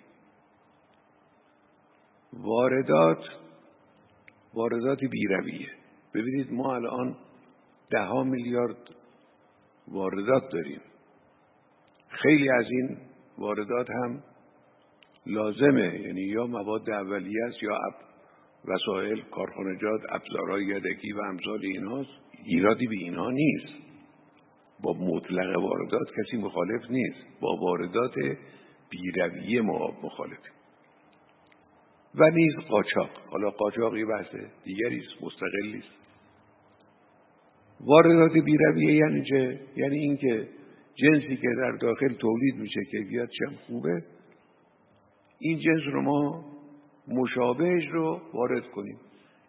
واردات 2.32 3.24
واردات 4.54 4.98
بیرویه. 5.04 5.68
ببینید 6.14 6.52
ما 6.52 6.74
الان 6.74 7.16
ده 7.90 8.02
ها 8.02 8.24
میلیارد 8.24 8.76
واردات 9.88 10.52
داریم. 10.52 10.80
خیلی 12.08 12.50
از 12.50 12.66
این 12.70 12.98
واردات 13.38 13.90
هم 13.90 14.22
لازمه. 15.26 16.00
یعنی 16.00 16.20
یا 16.20 16.46
مواد 16.46 16.90
اولیه 16.90 17.44
است 17.48 17.62
یا 17.62 17.78
وسایل 18.64 19.22
کارخانجات 19.22 20.00
ابزارهای 20.08 20.64
یدکی 20.64 21.12
و 21.12 21.20
امثال 21.20 21.60
اینهاست 21.62 22.10
ایرادی 22.44 22.86
به 22.86 22.94
اینها 22.94 23.30
نیست. 23.30 23.74
با 24.82 24.92
مطلق 24.92 25.62
واردات 25.62 26.08
کسی 26.18 26.36
مخالف 26.36 26.90
نیست. 26.90 27.40
با 27.40 27.56
واردات 27.56 28.14
بیرویه 28.90 29.60
ما 29.60 29.94
مخالفیم. 30.02 30.52
و 32.14 32.30
نیز 32.30 32.54
قاچاق. 32.54 33.10
حالا 33.30 33.50
قاچاق 33.50 33.96
یه 33.96 34.06
بحث 34.06 34.34
دیگری 34.64 34.98
است 34.98 35.22
مستقلی 35.22 35.78
است 35.78 35.98
واردات 37.80 38.32
بیرویه 38.32 38.94
یعنی 38.94 39.24
چه؟ 39.24 39.60
یعنی 39.76 39.98
اینکه 39.98 40.48
جنسی 40.94 41.36
که 41.36 41.48
در 41.58 41.70
داخل 41.80 42.14
تولید 42.14 42.54
میشه 42.56 42.80
کیفیت 42.90 43.28
چم 43.30 43.54
خوبه 43.66 44.02
این 45.38 45.58
جنس 45.58 45.82
رو 45.92 46.02
ما 46.02 46.44
مشابهش 47.08 47.84
رو 47.90 48.20
وارد 48.34 48.66
کنیم. 48.66 48.98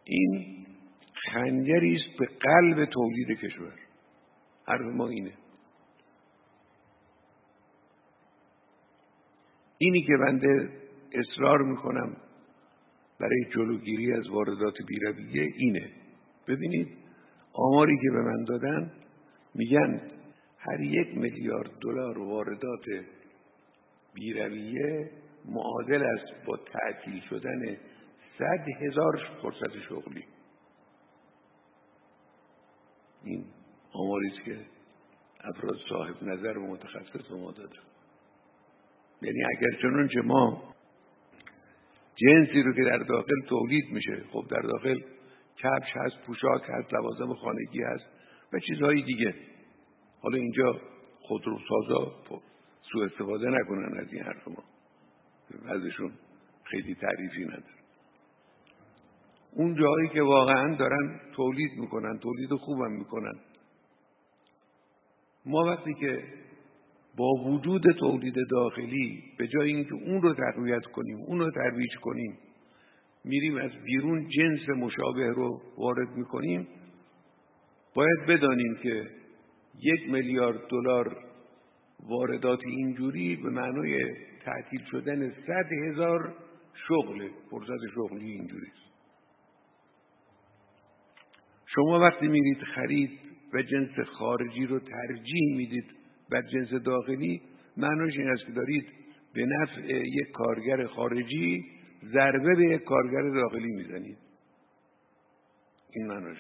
این 0.04 0.45
خنجری 1.32 1.95
است 1.95 2.19
به 2.19 2.25
قلب 2.25 2.86
تولید 2.86 3.39
کشور. 3.39 3.73
حرف 4.67 4.82
ما 4.82 5.08
اینه. 5.08 5.32
اینی 9.82 10.02
که 10.02 10.18
بنده 10.18 10.70
اصرار 11.12 11.62
می‌کنم 11.62 12.18
برای 13.20 13.46
جلوگیری 13.56 14.13
از 14.13 14.30
واردات 14.30 14.74
بیرویه 14.88 15.54
اینه. 15.58 15.92
ببینید 16.48 16.88
آماری 17.54 17.98
که 17.98 18.10
به 18.12 18.22
من 18.22 18.44
دادن 18.44 18.92
میگن 19.56 20.02
هر 20.58 20.82
یک 20.82 21.18
میلیارد 21.18 21.72
دلار 21.82 22.20
واردات 22.20 22.86
بیرویه 24.13 25.12
معادل 25.46 26.04
است 26.04 26.46
با 26.46 26.58
تعطیل 26.58 27.22
شدن 27.30 27.78
صد 28.38 28.65
هزار 28.82 29.20
فرصت 29.42 29.80
شغلی. 29.89 30.26
این 33.24 33.46
آماری 33.94 34.28
است 34.28 34.46
که 34.46 34.60
افراد 35.44 35.78
صاحب 35.89 36.24
نظر 36.24 36.58
و 36.58 36.68
متخصص 36.68 37.32
ما 37.32 37.52
داده 37.52 37.80
یعنی 39.21 39.43
اگر 39.43 39.82
چنانچه 39.82 40.21
ما 40.21 40.73
جنسی 42.15 42.62
رو 42.63 42.73
که 42.73 42.84
در 42.84 42.97
داخل 42.97 43.41
تولید 43.49 43.91
میشه 43.91 44.23
خب 44.32 44.45
در 44.51 44.62
داخل 44.62 44.99
کفش 45.58 45.91
هست 45.95 46.25
پوشاک 46.25 46.62
هست 46.69 46.93
لوازم 46.93 47.34
خانگی 47.34 47.82
هست 47.82 48.05
و 48.53 48.60
چیزهای 48.60 49.01
دیگه. 49.01 49.34
حالا 50.21 50.38
اینجا 50.38 50.82
خودروسازا 51.21 52.12
سوء 52.91 53.05
استفاده 53.05 53.49
نکنن 53.49 53.99
از 53.99 54.13
این 54.13 54.23
حرف 54.23 54.47
ما. 54.47 54.63
ازشون 55.65 56.12
خیلی 56.63 56.95
تعریفی 56.95 57.45
نداره. 57.45 57.79
اون 59.53 59.75
جایی 59.75 60.10
که 60.10 60.21
واقعا 60.21 60.75
دارن 60.75 61.19
تولید 61.36 61.71
می‌کنن 61.79 62.19
تولید 62.19 62.53
خوبم 62.53 62.91
می‌کنن. 62.91 63.39
ما 65.45 65.60
وقتی 65.60 65.93
که 65.93 66.23
با 67.19 67.32
وجود 67.32 67.84
تولید 67.99 68.36
داخلی 68.51 69.23
به 69.38 69.47
جای 69.47 69.73
اینکه 69.73 69.93
اون 69.93 70.21
رو 70.21 70.34
تقویت 70.34 70.86
کنیم 70.86 71.17
اون 71.27 71.39
رو 71.39 71.51
ترویج 71.51 71.95
کنیم 72.01 72.38
میریم 73.23 73.58
از 73.58 73.71
بیرون 73.86 74.27
جنس 74.29 74.69
مشابه 74.69 75.32
رو 75.32 75.62
وارد 75.77 76.10
می‌کنیم. 76.17 76.67
باید 77.95 78.25
بدانیم 78.27 78.75
که 78.84 79.08
یک 79.84 80.10
میلیارد 80.12 80.67
دلار 80.69 81.17
واردات 82.10 82.60
اینجوری 82.65 83.36
به 83.36 83.49
معنای 83.49 84.03
تعطیل 84.45 84.82
شدن 84.91 85.29
صد 85.29 85.71
هزار 85.88 86.34
شغل 86.88 87.29
فرصت 87.49 87.93
شغلی 87.95 88.32
اینجوری 88.32 88.71
شما 91.65 91.99
وقتی 91.99 92.27
میرید 92.27 92.63
خرید 92.75 93.19
و 93.53 93.62
جنس 93.62 93.99
خارجی 93.99 94.65
رو 94.65 94.79
ترجیح 94.79 95.55
می‌دید 95.58 95.98
بر 96.32 96.42
جنس 96.42 96.70
داخلی 96.70 97.42
معناش 97.78 98.13
این 98.18 98.30
است 98.30 98.46
که 98.46 98.52
دارید 98.52 98.88
به 99.34 99.46
نفع 99.46 99.82
یک 99.92 100.32
کارگر 100.34 100.88
خارجی 100.88 101.65
ضربه 102.04 102.56
به 102.56 102.63
یک 102.63 102.84
کارگر 102.84 103.30
داخلی 103.30 103.68
می‌زنید. 103.68 104.18
این 105.92 106.08
معناش 106.08 106.38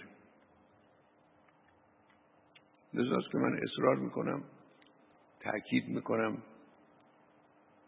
لذاست 2.93 3.31
که 3.31 3.37
من 3.37 3.59
اصرار 3.63 3.95
می‌کنم 3.95 4.43
تاکید 5.39 5.87
می‌کنم 5.87 6.43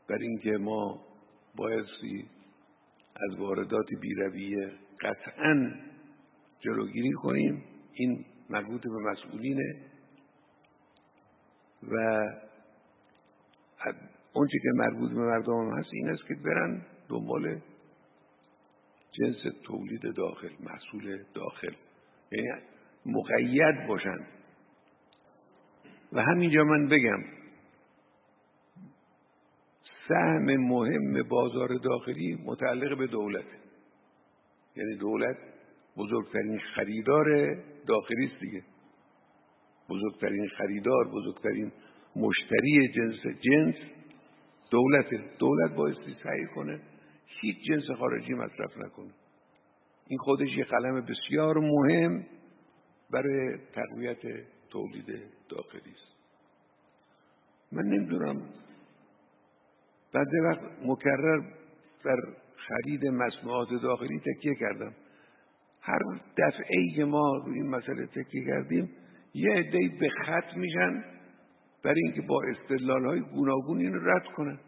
بر 0.10 0.18
اینکه 0.18 0.52
ما 0.52 1.06
بایستی 1.56 2.26
از 3.16 3.40
واردات 3.40 3.88
بیرویه 4.02 4.72
قطعا 5.02 5.72
جلوگیری 6.60 7.12
کنیم. 7.12 7.64
این 7.94 8.26
مربوط 8.50 8.82
به 8.82 9.12
مسئولینه 9.12 9.91
و 11.88 11.96
اونچه 14.34 14.58
که 14.64 14.70
مربوط 14.76 15.12
به 15.12 15.20
مردم 15.20 15.78
هست 15.78 15.90
این 15.94 16.10
است 16.10 16.28
که 16.28 16.36
برن 16.36 16.82
دنبال 17.10 17.62
جنس 19.12 19.54
تولید 19.64 20.02
داخل 20.16 20.50
محصول 20.60 21.24
داخل. 21.34 21.74
یعنی 22.32 22.48
مقید 23.06 23.88
باشن. 23.88 24.18
و 26.14 26.22
همینجا 26.22 26.64
من 26.64 26.88
بگم 26.88 27.24
سهم 30.08 30.56
مهم 30.56 31.24
بازار 31.24 31.78
داخلی 31.84 32.44
متعلق 32.46 32.98
به 32.98 33.08
دولت. 33.08 33.46
یعنی 34.76 34.96
دولت 34.96 35.38
بزرگترین 35.98 36.60
خریدار 36.76 37.56
داخلی 37.88 38.26
است 38.26 38.40
دیگه. 38.40 38.64
بزرگترین 39.92 40.48
خریدار 40.48 41.08
بزرگترین 41.08 41.72
مشتری 42.16 42.88
جنس 42.96 43.36
جنس 43.42 43.76
دولت 44.70 45.38
دولت 45.40 45.76
بایستی 45.76 46.16
سعی 46.24 46.46
کنه 46.56 46.80
هیچ 47.42 47.58
جنس 47.68 47.98
خارجی 48.00 48.34
مصرف 48.34 48.78
نکنه. 48.78 49.12
این 50.08 50.20
خودش 50.20 50.58
یه 50.58 50.64
قلم 50.64 51.06
بسیار 51.06 51.58
مهم 51.58 52.26
برای 53.12 53.58
تقویت 53.74 54.22
تولید 54.70 55.06
داخلی 55.50 55.92
است. 55.92 56.12
من 57.72 57.84
نمی‌دونم. 57.84 58.42
بعد 60.14 60.28
وقت 60.44 60.62
مکرر 60.86 61.42
در 62.04 62.18
خرید 62.56 63.06
مصنوعات 63.06 63.70
داخلی 63.84 64.20
تکیه 64.20 64.56
کردم. 64.56 64.94
هر 65.82 66.00
دفعه 66.38 66.80
ای 66.80 66.92
که 66.96 67.06
ما 67.06 67.46
این 67.46 67.68
مسئله 67.70 68.06
تکیه 68.06 68.46
کردیم 68.46 68.90
یه 69.34 69.52
عدهای 69.52 69.90
به 70.00 70.10
خط 70.10 70.58
میشن 70.58 71.04
برای 71.84 72.02
اینکه 72.04 72.22
با 72.22 72.42
استدلال 72.44 73.06
های 73.06 73.20
گوناگون 73.20 73.80
این 73.80 73.96
رد 73.96 74.26
کنن. 74.36 74.60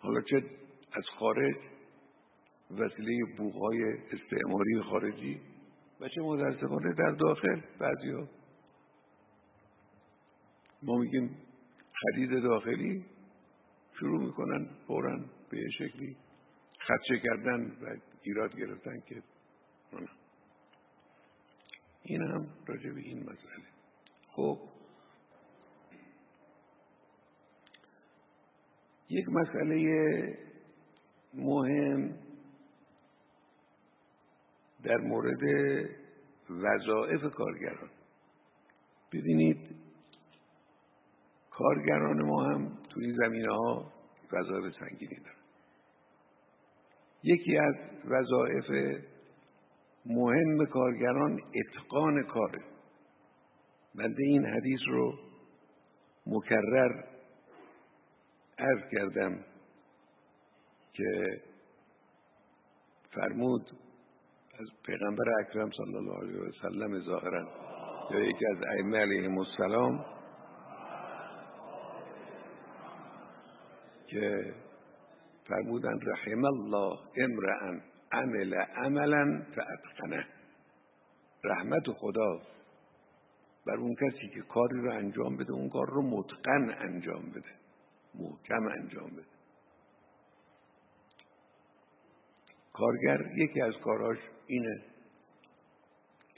حالا 0.00 0.20
چه 0.20 0.36
از 0.92 1.04
خارج 1.18 1.56
وسیله 2.70 3.36
بوغهای 3.38 3.82
استعماری 4.12 4.80
خارجی 4.90 5.40
و 6.00 6.08
چه 6.08 6.20
متاسفانه 6.20 6.94
در 6.94 7.10
داخل 7.10 7.60
بعضی 7.78 8.28
ما 10.82 10.96
میگیم 10.98 11.36
خرید 11.92 12.42
داخلی 12.42 13.04
شروع 13.98 14.24
می‌کنن 14.24 14.68
فورا 14.86 15.18
به 15.50 15.70
شکلی 15.78 16.16
خدشه 16.86 17.18
کردن 17.24 17.66
و 17.66 17.96
ایراد 18.22 18.56
گرفتن 18.56 19.00
که 19.08 19.22
این 22.06 22.22
هم 22.22 22.46
راجع 22.66 22.90
به 22.90 23.00
این 23.00 23.22
مسئله. 23.22 23.64
خب. 24.28 24.58
یک 29.08 29.28
مسئله 29.28 30.38
مهم 31.34 32.18
در 34.84 34.96
مورد 34.96 35.40
وظایف 36.50 37.34
کارگران. 37.34 37.90
ببینید 39.12 39.76
کارگران 41.50 42.22
ما 42.22 42.44
هم 42.44 42.78
تو 42.90 43.00
این 43.00 43.16
زمینه 43.16 43.52
ها 43.52 43.92
وظایف 44.32 44.74
سنگینی 44.78 45.16
دارن. 45.16 45.36
یکی 47.22 47.56
از 47.58 47.74
وظایف 48.04 49.00
مهم 50.06 50.66
کارگران 50.66 51.40
اتقان 51.54 52.22
کاره. 52.22 52.62
بنده 53.94 54.22
این 54.22 54.46
حدیث 54.46 54.80
رو 54.88 55.18
مکرر 56.26 57.04
عرض 58.58 58.82
کردم 58.92 59.44
که 60.92 61.40
فرمود 63.14 63.62
از 64.60 64.66
پیغمبر 64.86 65.24
اکرم 65.40 65.70
صلی 65.70 65.96
الله 65.96 66.18
علیه 66.18 66.40
و 66.40 66.50
سلم 66.62 67.00
ظاهرا 67.00 67.48
یا 68.10 68.20
یکی 68.20 68.46
از 68.46 68.62
ائمه 68.62 68.98
علیهم 68.98 69.38
السلام 69.38 70.04
که 74.06 74.54
فرمودن 75.48 75.98
رحم 76.06 76.44
الله 76.44 76.98
امرأن 77.16 77.82
عمل 78.12 78.54
عملا 78.54 79.42
فاتقنه 79.56 80.26
رحمت 81.44 81.90
خدا 81.92 82.40
بر 83.66 83.76
اون 83.76 83.94
کسی 83.94 84.28
که 84.34 84.40
کاری 84.40 84.80
رو 84.80 84.90
انجام 84.90 85.36
بده 85.36 85.52
اون 85.52 85.68
کار 85.68 85.86
رو 85.90 86.02
متقن 86.02 86.70
انجام 86.78 87.30
بده. 87.30 87.54
محکم 88.14 88.66
انجام 88.66 89.10
بده. 89.10 89.36
کارگر 92.72 93.20
یکی 93.36 93.60
از 93.60 93.74
کاراش 93.84 94.18
اینه 94.46 94.82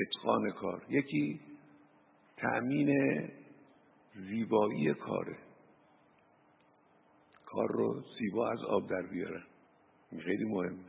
اتقان 0.00 0.50
کار. 0.50 0.86
یکی 0.88 1.40
تأمین 2.36 2.90
زیبایی 4.14 4.94
کاره. 4.94 5.38
کار 7.46 7.68
رو 7.68 8.04
زیبا 8.18 8.50
از 8.50 8.58
آب 8.64 8.90
در 8.90 9.02
بیارن 9.02 9.44
این 10.12 10.20
خیلی 10.20 10.44
مهمه. 10.44 10.87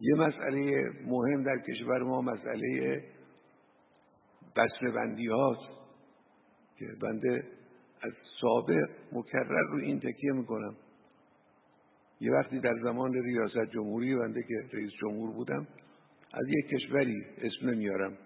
یه 0.00 0.14
مسئله 0.14 0.90
مهم 1.06 1.42
در 1.42 1.58
کشور 1.58 2.02
ما 2.02 2.20
مسئله 2.20 3.02
بسته 4.56 4.90
بندی 4.90 5.26
هاست 5.26 5.70
که 6.78 6.86
بنده 7.02 7.44
از 8.02 8.12
سابق 8.40 8.90
مکرر 9.12 9.62
رو 9.70 9.78
این 9.78 10.00
تکیه 10.00 10.32
می‌کنم. 10.32 10.76
یه 12.20 12.32
وقتی 12.32 12.60
در 12.60 12.74
زمان 12.82 13.12
ریاست 13.12 13.70
جمهوری 13.72 14.16
بنده 14.16 14.42
که 14.42 14.76
رئیس 14.76 14.92
جمهور 15.00 15.30
بودم 15.30 15.66
از 16.32 16.44
یک 16.48 16.68
کشوری 16.68 17.22
اسم 17.38 17.70
نمیارم. 17.70 18.18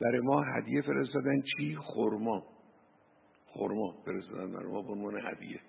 برای 0.00 0.20
ما 0.20 0.42
هدیه 0.42 0.82
فرستادن 0.82 1.40
چی؟ 1.40 1.76
خورما 1.76 2.46
خورما 3.46 3.94
فرستادن 4.04 4.52
برای 4.52 4.72
ما 4.72 4.82
به 4.82 4.92
عنوان 4.92 5.20
هدیه. 5.26 5.60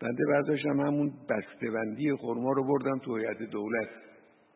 بنده 0.00 0.24
برداشتم 0.28 0.80
همون 0.80 1.12
بسته‌بندی 1.28 2.12
خورما 2.12 2.52
رو 2.52 2.64
بردم 2.64 2.98
تو 2.98 3.16
هیئت 3.16 3.38
دولت. 3.38 3.88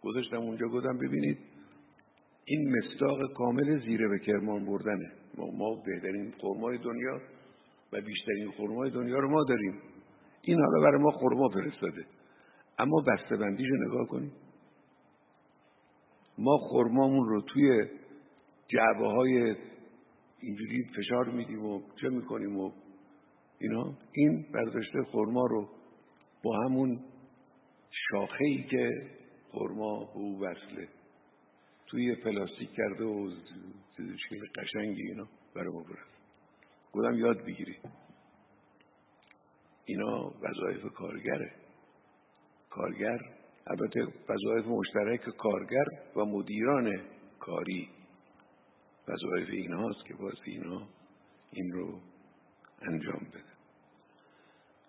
گذاشتم 0.02 0.36
اونجا 0.36 0.68
گفتم 0.68 0.98
ببینید 0.98 1.38
این 2.44 2.76
مستاق 2.76 3.32
کامل 3.32 3.80
زیره 3.84 4.08
به 4.08 4.18
کرمان 4.18 4.66
بردنه. 4.66 5.12
ما, 5.36 5.46
ما 5.46 5.82
بهترین 5.86 6.32
خرمای 6.40 6.78
دنیا 6.78 7.20
و 7.92 8.00
بیشترین 8.00 8.50
خرمای 8.50 8.90
دنیا 8.90 9.18
رو 9.18 9.30
ما 9.30 9.44
داریم. 9.44 9.74
این 10.42 10.60
حالا 10.60 10.80
برای 10.80 11.02
ما 11.02 11.10
خرما 11.10 11.48
فرستاده. 11.48 12.04
اما 12.78 13.00
بسته‌بندیشو 13.00 13.74
نگاه 13.74 14.06
کنید. 14.08 14.32
ما 16.38 16.58
خرمامون 16.58 17.28
رو 17.28 17.40
توی 17.40 17.84
جعبه 18.68 19.06
های 19.06 19.54
اینجوری 20.40 20.86
فشار 20.96 21.28
میدیم 21.28 21.64
و 21.64 21.82
چه 22.00 22.08
می‌کنیم 22.08 22.56
و 22.56 22.72
اینا 23.60 23.94
این 24.12 24.46
برداشته 24.52 25.02
خرما 25.02 25.46
رو 25.46 25.68
با 26.42 26.56
همون 26.64 27.04
شاخه 27.90 28.62
که 28.70 28.90
خرما 29.52 30.04
به 30.04 30.16
او 30.16 30.40
وصله 30.40 30.88
توی 31.86 32.14
پلاستیک 32.14 32.70
کرده 32.76 33.04
و 33.04 33.30
چیز 34.28 34.42
قشنگی 34.56 35.02
اینا 35.02 35.28
برای 35.54 35.68
ما 35.68 35.82
برد. 35.82 36.08
گفتم 36.92 37.18
یاد 37.18 37.44
بگیری. 37.44 37.76
اینا 39.84 40.32
وظایف 40.42 40.92
کارگره. 40.94 41.52
کارگر 42.70 43.18
البته 43.66 44.06
وظایف 44.28 44.66
مشترک 44.66 45.36
کارگر 45.36 45.84
و 46.16 46.24
مدیران 46.24 47.00
کاری 47.38 47.88
وظایف 49.08 49.48
اینهاست 49.50 50.06
که 50.06 50.14
باز 50.14 50.34
اینا 50.44 50.88
این 51.52 51.72
رو 51.72 52.00
انجام 52.82 53.26
بده. 53.30 53.48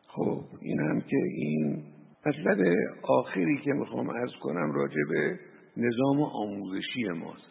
خب 0.07 0.43
این 0.61 0.79
هم 0.79 1.01
که 1.01 1.17
این 1.17 1.83
مطلب 2.25 2.75
آخری 3.03 3.57
که 3.57 3.73
می‌خوام 3.73 4.09
ارز 4.09 4.31
کنم 4.41 4.71
راجع 4.71 5.01
به 5.09 5.39
نظام 5.77 6.21
آموزشی 6.21 7.03
ماست. 7.03 7.49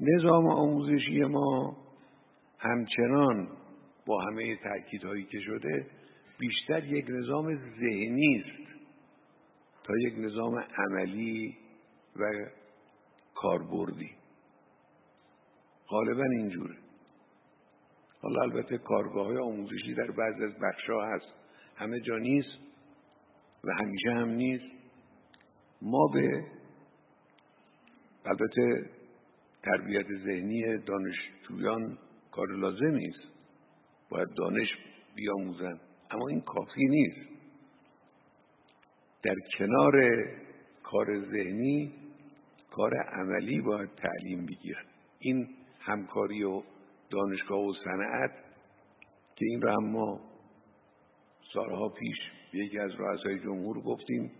نظام 0.00 0.46
آموزشی 0.46 1.20
ما 1.20 1.76
همچنان 2.58 3.48
با 4.06 4.20
همه 4.20 4.56
تأکیدهایی 4.56 5.24
که 5.24 5.40
شده 5.40 5.86
بیشتر 6.38 6.84
یک 6.84 7.06
نظام 7.08 7.54
ذهنی 7.54 8.44
است 8.44 8.64
تا 9.84 9.94
یک 9.98 10.14
نظام 10.18 10.58
عملی 10.58 11.56
و 12.16 12.46
کاربردی. 13.34 14.10
غالبا 15.88 16.24
اینجوره. 16.38 16.83
حالا 18.24 18.42
البته 18.42 18.78
کارگاه 18.78 19.26
های 19.26 19.38
آموزشی 19.38 19.94
در 19.94 20.10
بعض 20.10 20.42
از 20.42 20.58
بخش 20.58 20.90
هست. 20.90 21.26
همه 21.76 22.00
جا 22.00 22.18
نیست 22.18 22.58
و 23.64 23.72
همیشه 23.80 24.10
هم 24.10 24.28
نیست. 24.28 24.64
ما 25.82 26.06
به 26.14 26.44
البته 28.24 28.90
تربیت 29.62 30.06
ذهنی 30.24 30.78
دانشجویان 30.78 31.98
کار 32.30 32.48
لازمی 32.48 33.06
است. 33.06 33.32
باید 34.08 34.28
دانش 34.36 34.68
بیاموزن 35.14 35.80
اما 36.10 36.28
این 36.28 36.40
کافی 36.40 36.84
نیست. 36.84 37.28
در 39.22 39.36
کنار 39.58 40.24
کار 40.82 41.20
ذهنی 41.20 41.92
کار 42.70 42.94
عملی 42.96 43.60
باید 43.60 43.90
تعلیم 43.90 44.46
بگیرن 44.46 44.84
این 45.18 45.48
همکاری 45.80 46.42
و 46.42 46.62
دانشگاه 47.10 47.60
و 47.60 47.72
صنعت 47.84 48.30
که 49.36 49.46
این 49.46 49.62
را 49.62 49.74
هم 49.74 49.90
ما 49.90 50.20
سالها 51.52 51.88
پیش 51.88 52.16
یکی 52.52 52.78
از 52.78 52.90
رؤسای 52.98 53.38
جمهور 53.38 53.80
گفتیم 53.80 54.32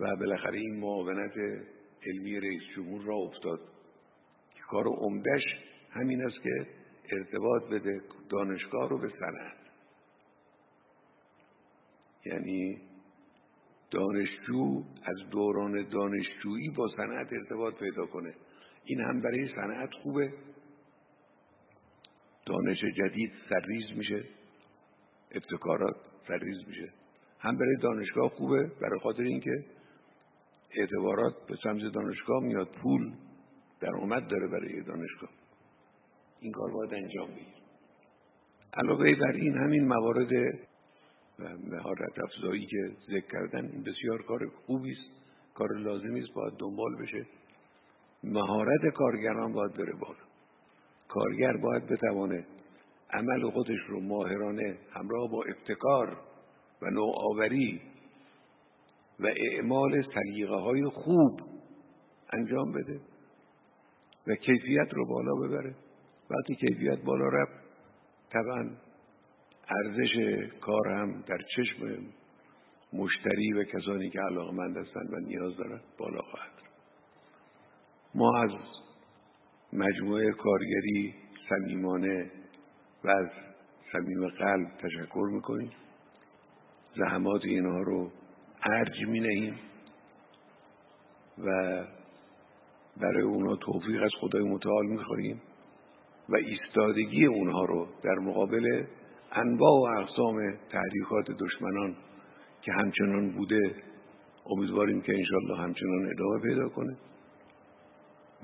و 0.00 0.16
بالاخره 0.16 0.58
این 0.58 0.80
معاونت 0.80 1.32
علمی 2.06 2.40
رئیس 2.40 2.62
جمهور 2.76 3.02
را 3.02 3.16
افتاد 3.16 3.60
که 4.54 4.60
کار 4.70 4.86
عمدش 4.86 5.42
همین 5.90 6.24
است 6.24 6.42
که 6.42 6.66
ارتباط 7.12 7.62
بده 7.70 8.00
دانشگاه 8.30 8.88
رو 8.88 8.98
به 8.98 9.08
صنعت. 9.08 9.56
یعنی 12.24 12.80
دانشجو 13.90 14.82
از 15.04 15.30
دوران 15.30 15.88
دانشجویی 15.88 16.68
با 16.68 16.88
صنعت 16.96 17.32
ارتباط 17.32 17.74
پیدا 17.74 18.06
کنه. 18.06 18.34
این 18.84 19.00
هم 19.00 19.20
برای 19.20 19.48
صنعت 19.54 19.90
خوبه. 20.02 20.32
دانش 22.48 22.78
جدید 22.96 23.32
سرریز 23.48 23.96
میشه. 23.96 24.24
ابتکارات 25.30 25.96
سرریز 26.28 26.58
میشه. 26.68 26.92
هم 27.40 27.56
برای 27.56 27.76
دانشگاه 27.82 28.28
خوبه 28.28 28.70
برای 28.80 29.00
خاطر 29.00 29.22
اینکه 29.22 29.64
اعتبارات 30.70 31.34
به 31.48 31.56
سمت 31.62 31.92
دانشگاه 31.94 32.42
میاد 32.42 32.68
پول 32.82 33.12
در 33.80 33.94
اومد 33.94 34.28
داره 34.28 34.48
برای 34.48 34.82
دانشگاه. 34.82 35.30
این 36.40 36.52
کار 36.52 36.70
باید 36.72 36.94
انجام 36.94 37.30
بگیر 37.30 37.58
علاوه 38.72 39.14
بر 39.14 39.32
این 39.32 39.54
همین 39.54 39.88
موارد 39.88 40.32
مهارت 41.64 42.18
افزایی 42.24 42.66
که 42.66 42.90
ذکر 43.06 43.26
کردن 43.32 43.64
این 43.64 43.82
بسیار 43.82 44.22
کار 44.22 44.46
خوبی 44.66 44.90
است. 44.90 45.18
کار 45.54 45.78
لازمی 45.78 46.20
است 46.20 46.32
باید 46.34 46.54
دنبال 46.58 46.96
بشه. 47.02 47.26
مهارت 48.24 48.94
کارگران 48.94 49.52
باید 49.52 49.72
بره 49.72 49.92
بالا. 49.92 50.27
کارگر 51.08 51.56
باید 51.56 51.86
بتوانه 51.86 52.46
عمل 53.10 53.50
خودش 53.50 53.78
رو 53.88 54.00
ماهرانه 54.00 54.78
همراه 54.92 55.30
با 55.30 55.42
ابتکار 55.42 56.20
و 56.82 56.90
نوآوری 56.90 57.80
و 59.20 59.26
اعمال 59.26 60.02
سلیقه 60.14 60.56
های 60.56 60.84
خوب 60.84 61.40
انجام 62.32 62.72
بده 62.72 63.00
و 64.26 64.34
کیفیت 64.34 64.88
رو 64.92 65.06
بالا 65.06 65.34
ببره. 65.34 65.74
وقتی 66.30 66.54
کیفیت 66.54 66.98
بالا 67.04 67.28
رفت 67.28 67.52
طبعا 68.30 68.70
ارزش 69.68 70.12
کار 70.60 70.88
هم 70.88 71.20
در 71.20 71.38
چشم 71.56 72.06
مشتری 72.92 73.52
و 73.52 73.64
کسانی 73.64 74.10
که 74.10 74.20
علاقمند 74.20 74.76
هستند 74.76 75.12
و 75.12 75.16
نیاز 75.16 75.56
دارند 75.56 75.82
بالا 75.98 76.22
خواهد 76.22 76.52
ما 78.14 78.38
از 78.42 78.50
مجموعه 79.72 80.32
کارگری 80.32 81.14
صمیمانه 81.48 82.30
و 83.04 83.08
از 83.08 83.28
صمیم 83.92 84.28
قلب 84.28 84.68
تشکر 84.82 85.28
می‌کنیم. 85.32 85.70
زحمات 86.96 87.44
اینها 87.44 87.82
رو 87.82 88.10
ارج 88.62 89.06
می 89.08 89.20
نهیم 89.20 89.58
و 91.44 91.84
برای 92.96 93.22
اونا 93.22 93.56
توفیق 93.56 94.02
از 94.02 94.10
خدای 94.20 94.42
متعال 94.42 94.86
می‌خوریم 94.86 95.42
و 96.28 96.36
ایستادگی 96.36 97.26
اونها 97.26 97.64
رو 97.64 97.88
در 98.02 98.14
مقابل 98.14 98.84
انواع 99.32 99.72
و 99.72 100.00
اقسام 100.00 100.56
تحریکات 100.70 101.30
دشمنان 101.30 101.96
که 102.62 102.72
همچنان 102.72 103.30
بوده 103.30 103.74
امیدواریم 104.46 105.00
که 105.00 105.12
انشالله 105.14 105.58
همچنان 105.58 106.10
ادامه 106.10 106.40
پیدا 106.42 106.68
کنه 106.68 106.96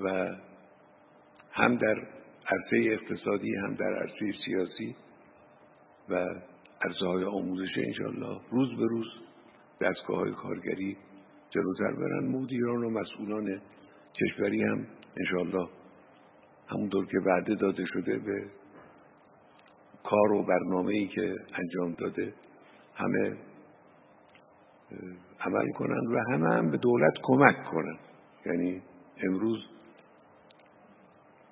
و 0.01 0.35
هم 1.55 1.75
در 1.75 1.95
عرصه 2.47 2.77
اقتصادی 2.91 3.55
هم 3.55 3.73
در 3.73 3.93
عرصه 3.93 4.31
سیاسی 4.45 4.95
و 6.09 6.15
عرصه 6.81 7.05
های 7.05 7.23
آموزش 7.23 7.77
انشالله 7.77 8.39
روز 8.51 8.77
به 8.77 8.85
روز 8.85 9.07
دستگاه 9.81 10.17
های 10.17 10.31
کارگری 10.31 10.97
جلوتر 11.49 11.91
برن. 11.91 12.27
مدیران 12.27 12.83
و 12.83 12.89
مسئولان 12.89 13.61
کشوری 14.21 14.63
هم 14.63 14.87
انشالله 15.17 15.67
همونطور 16.67 17.05
که 17.05 17.17
وعده 17.25 17.55
داده 17.55 17.85
شده 17.85 18.17
به 18.17 18.45
کار 20.03 20.31
و 20.31 20.43
برنامه 20.43 20.93
ای 20.93 21.07
که 21.07 21.35
انجام 21.53 21.93
داده 21.93 22.33
همه 22.95 23.37
عمل 25.39 25.71
کنند 25.71 26.07
و 26.07 26.33
همه 26.33 26.55
هم 26.55 26.71
به 26.71 26.77
دولت 26.77 27.13
کمک 27.23 27.63
کنند 27.63 27.99
یعنی 28.45 28.81
امروز 29.23 29.74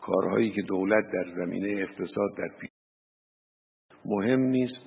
کارهایی 0.05 0.51
که 0.51 0.61
دولت 0.61 1.05
در 1.13 1.25
زمینه 1.35 1.81
اقتصاد 1.81 2.37
در 2.37 2.49
پیش 2.59 2.69
مهم 4.05 4.39
نیست 4.39 4.85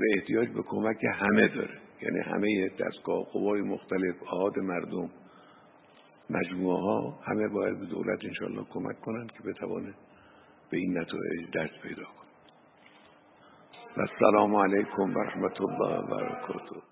و 0.00 0.02
احتیاج 0.16 0.48
به 0.48 0.62
کمک 0.62 1.04
همه 1.04 1.48
داره. 1.48 1.80
یعنی 2.02 2.18
همه 2.20 2.68
دستگاه 2.68 3.24
قوای 3.32 3.60
مختلف 3.62 4.22
آهاد 4.22 4.58
مردم 4.58 5.10
مجموعه 6.30 6.82
ها 6.82 7.20
همه 7.24 7.48
باید 7.48 7.80
به 7.80 7.86
دولت 7.86 8.24
انشالله 8.24 8.64
کمک 8.64 9.00
کنند 9.00 9.32
که 9.32 9.42
بتوانه 9.42 9.94
به 10.70 10.76
این 10.76 10.98
نتایج 10.98 11.50
دست 11.54 11.82
پیدا 11.82 12.04
کنه. 12.04 12.28
و 13.96 14.00
السلام 14.00 14.56
علیکم 14.56 15.14
و 15.14 15.18
رحمت 15.18 15.60
الله 15.60 15.98
و 15.98 16.06
برکاته. 16.06 16.87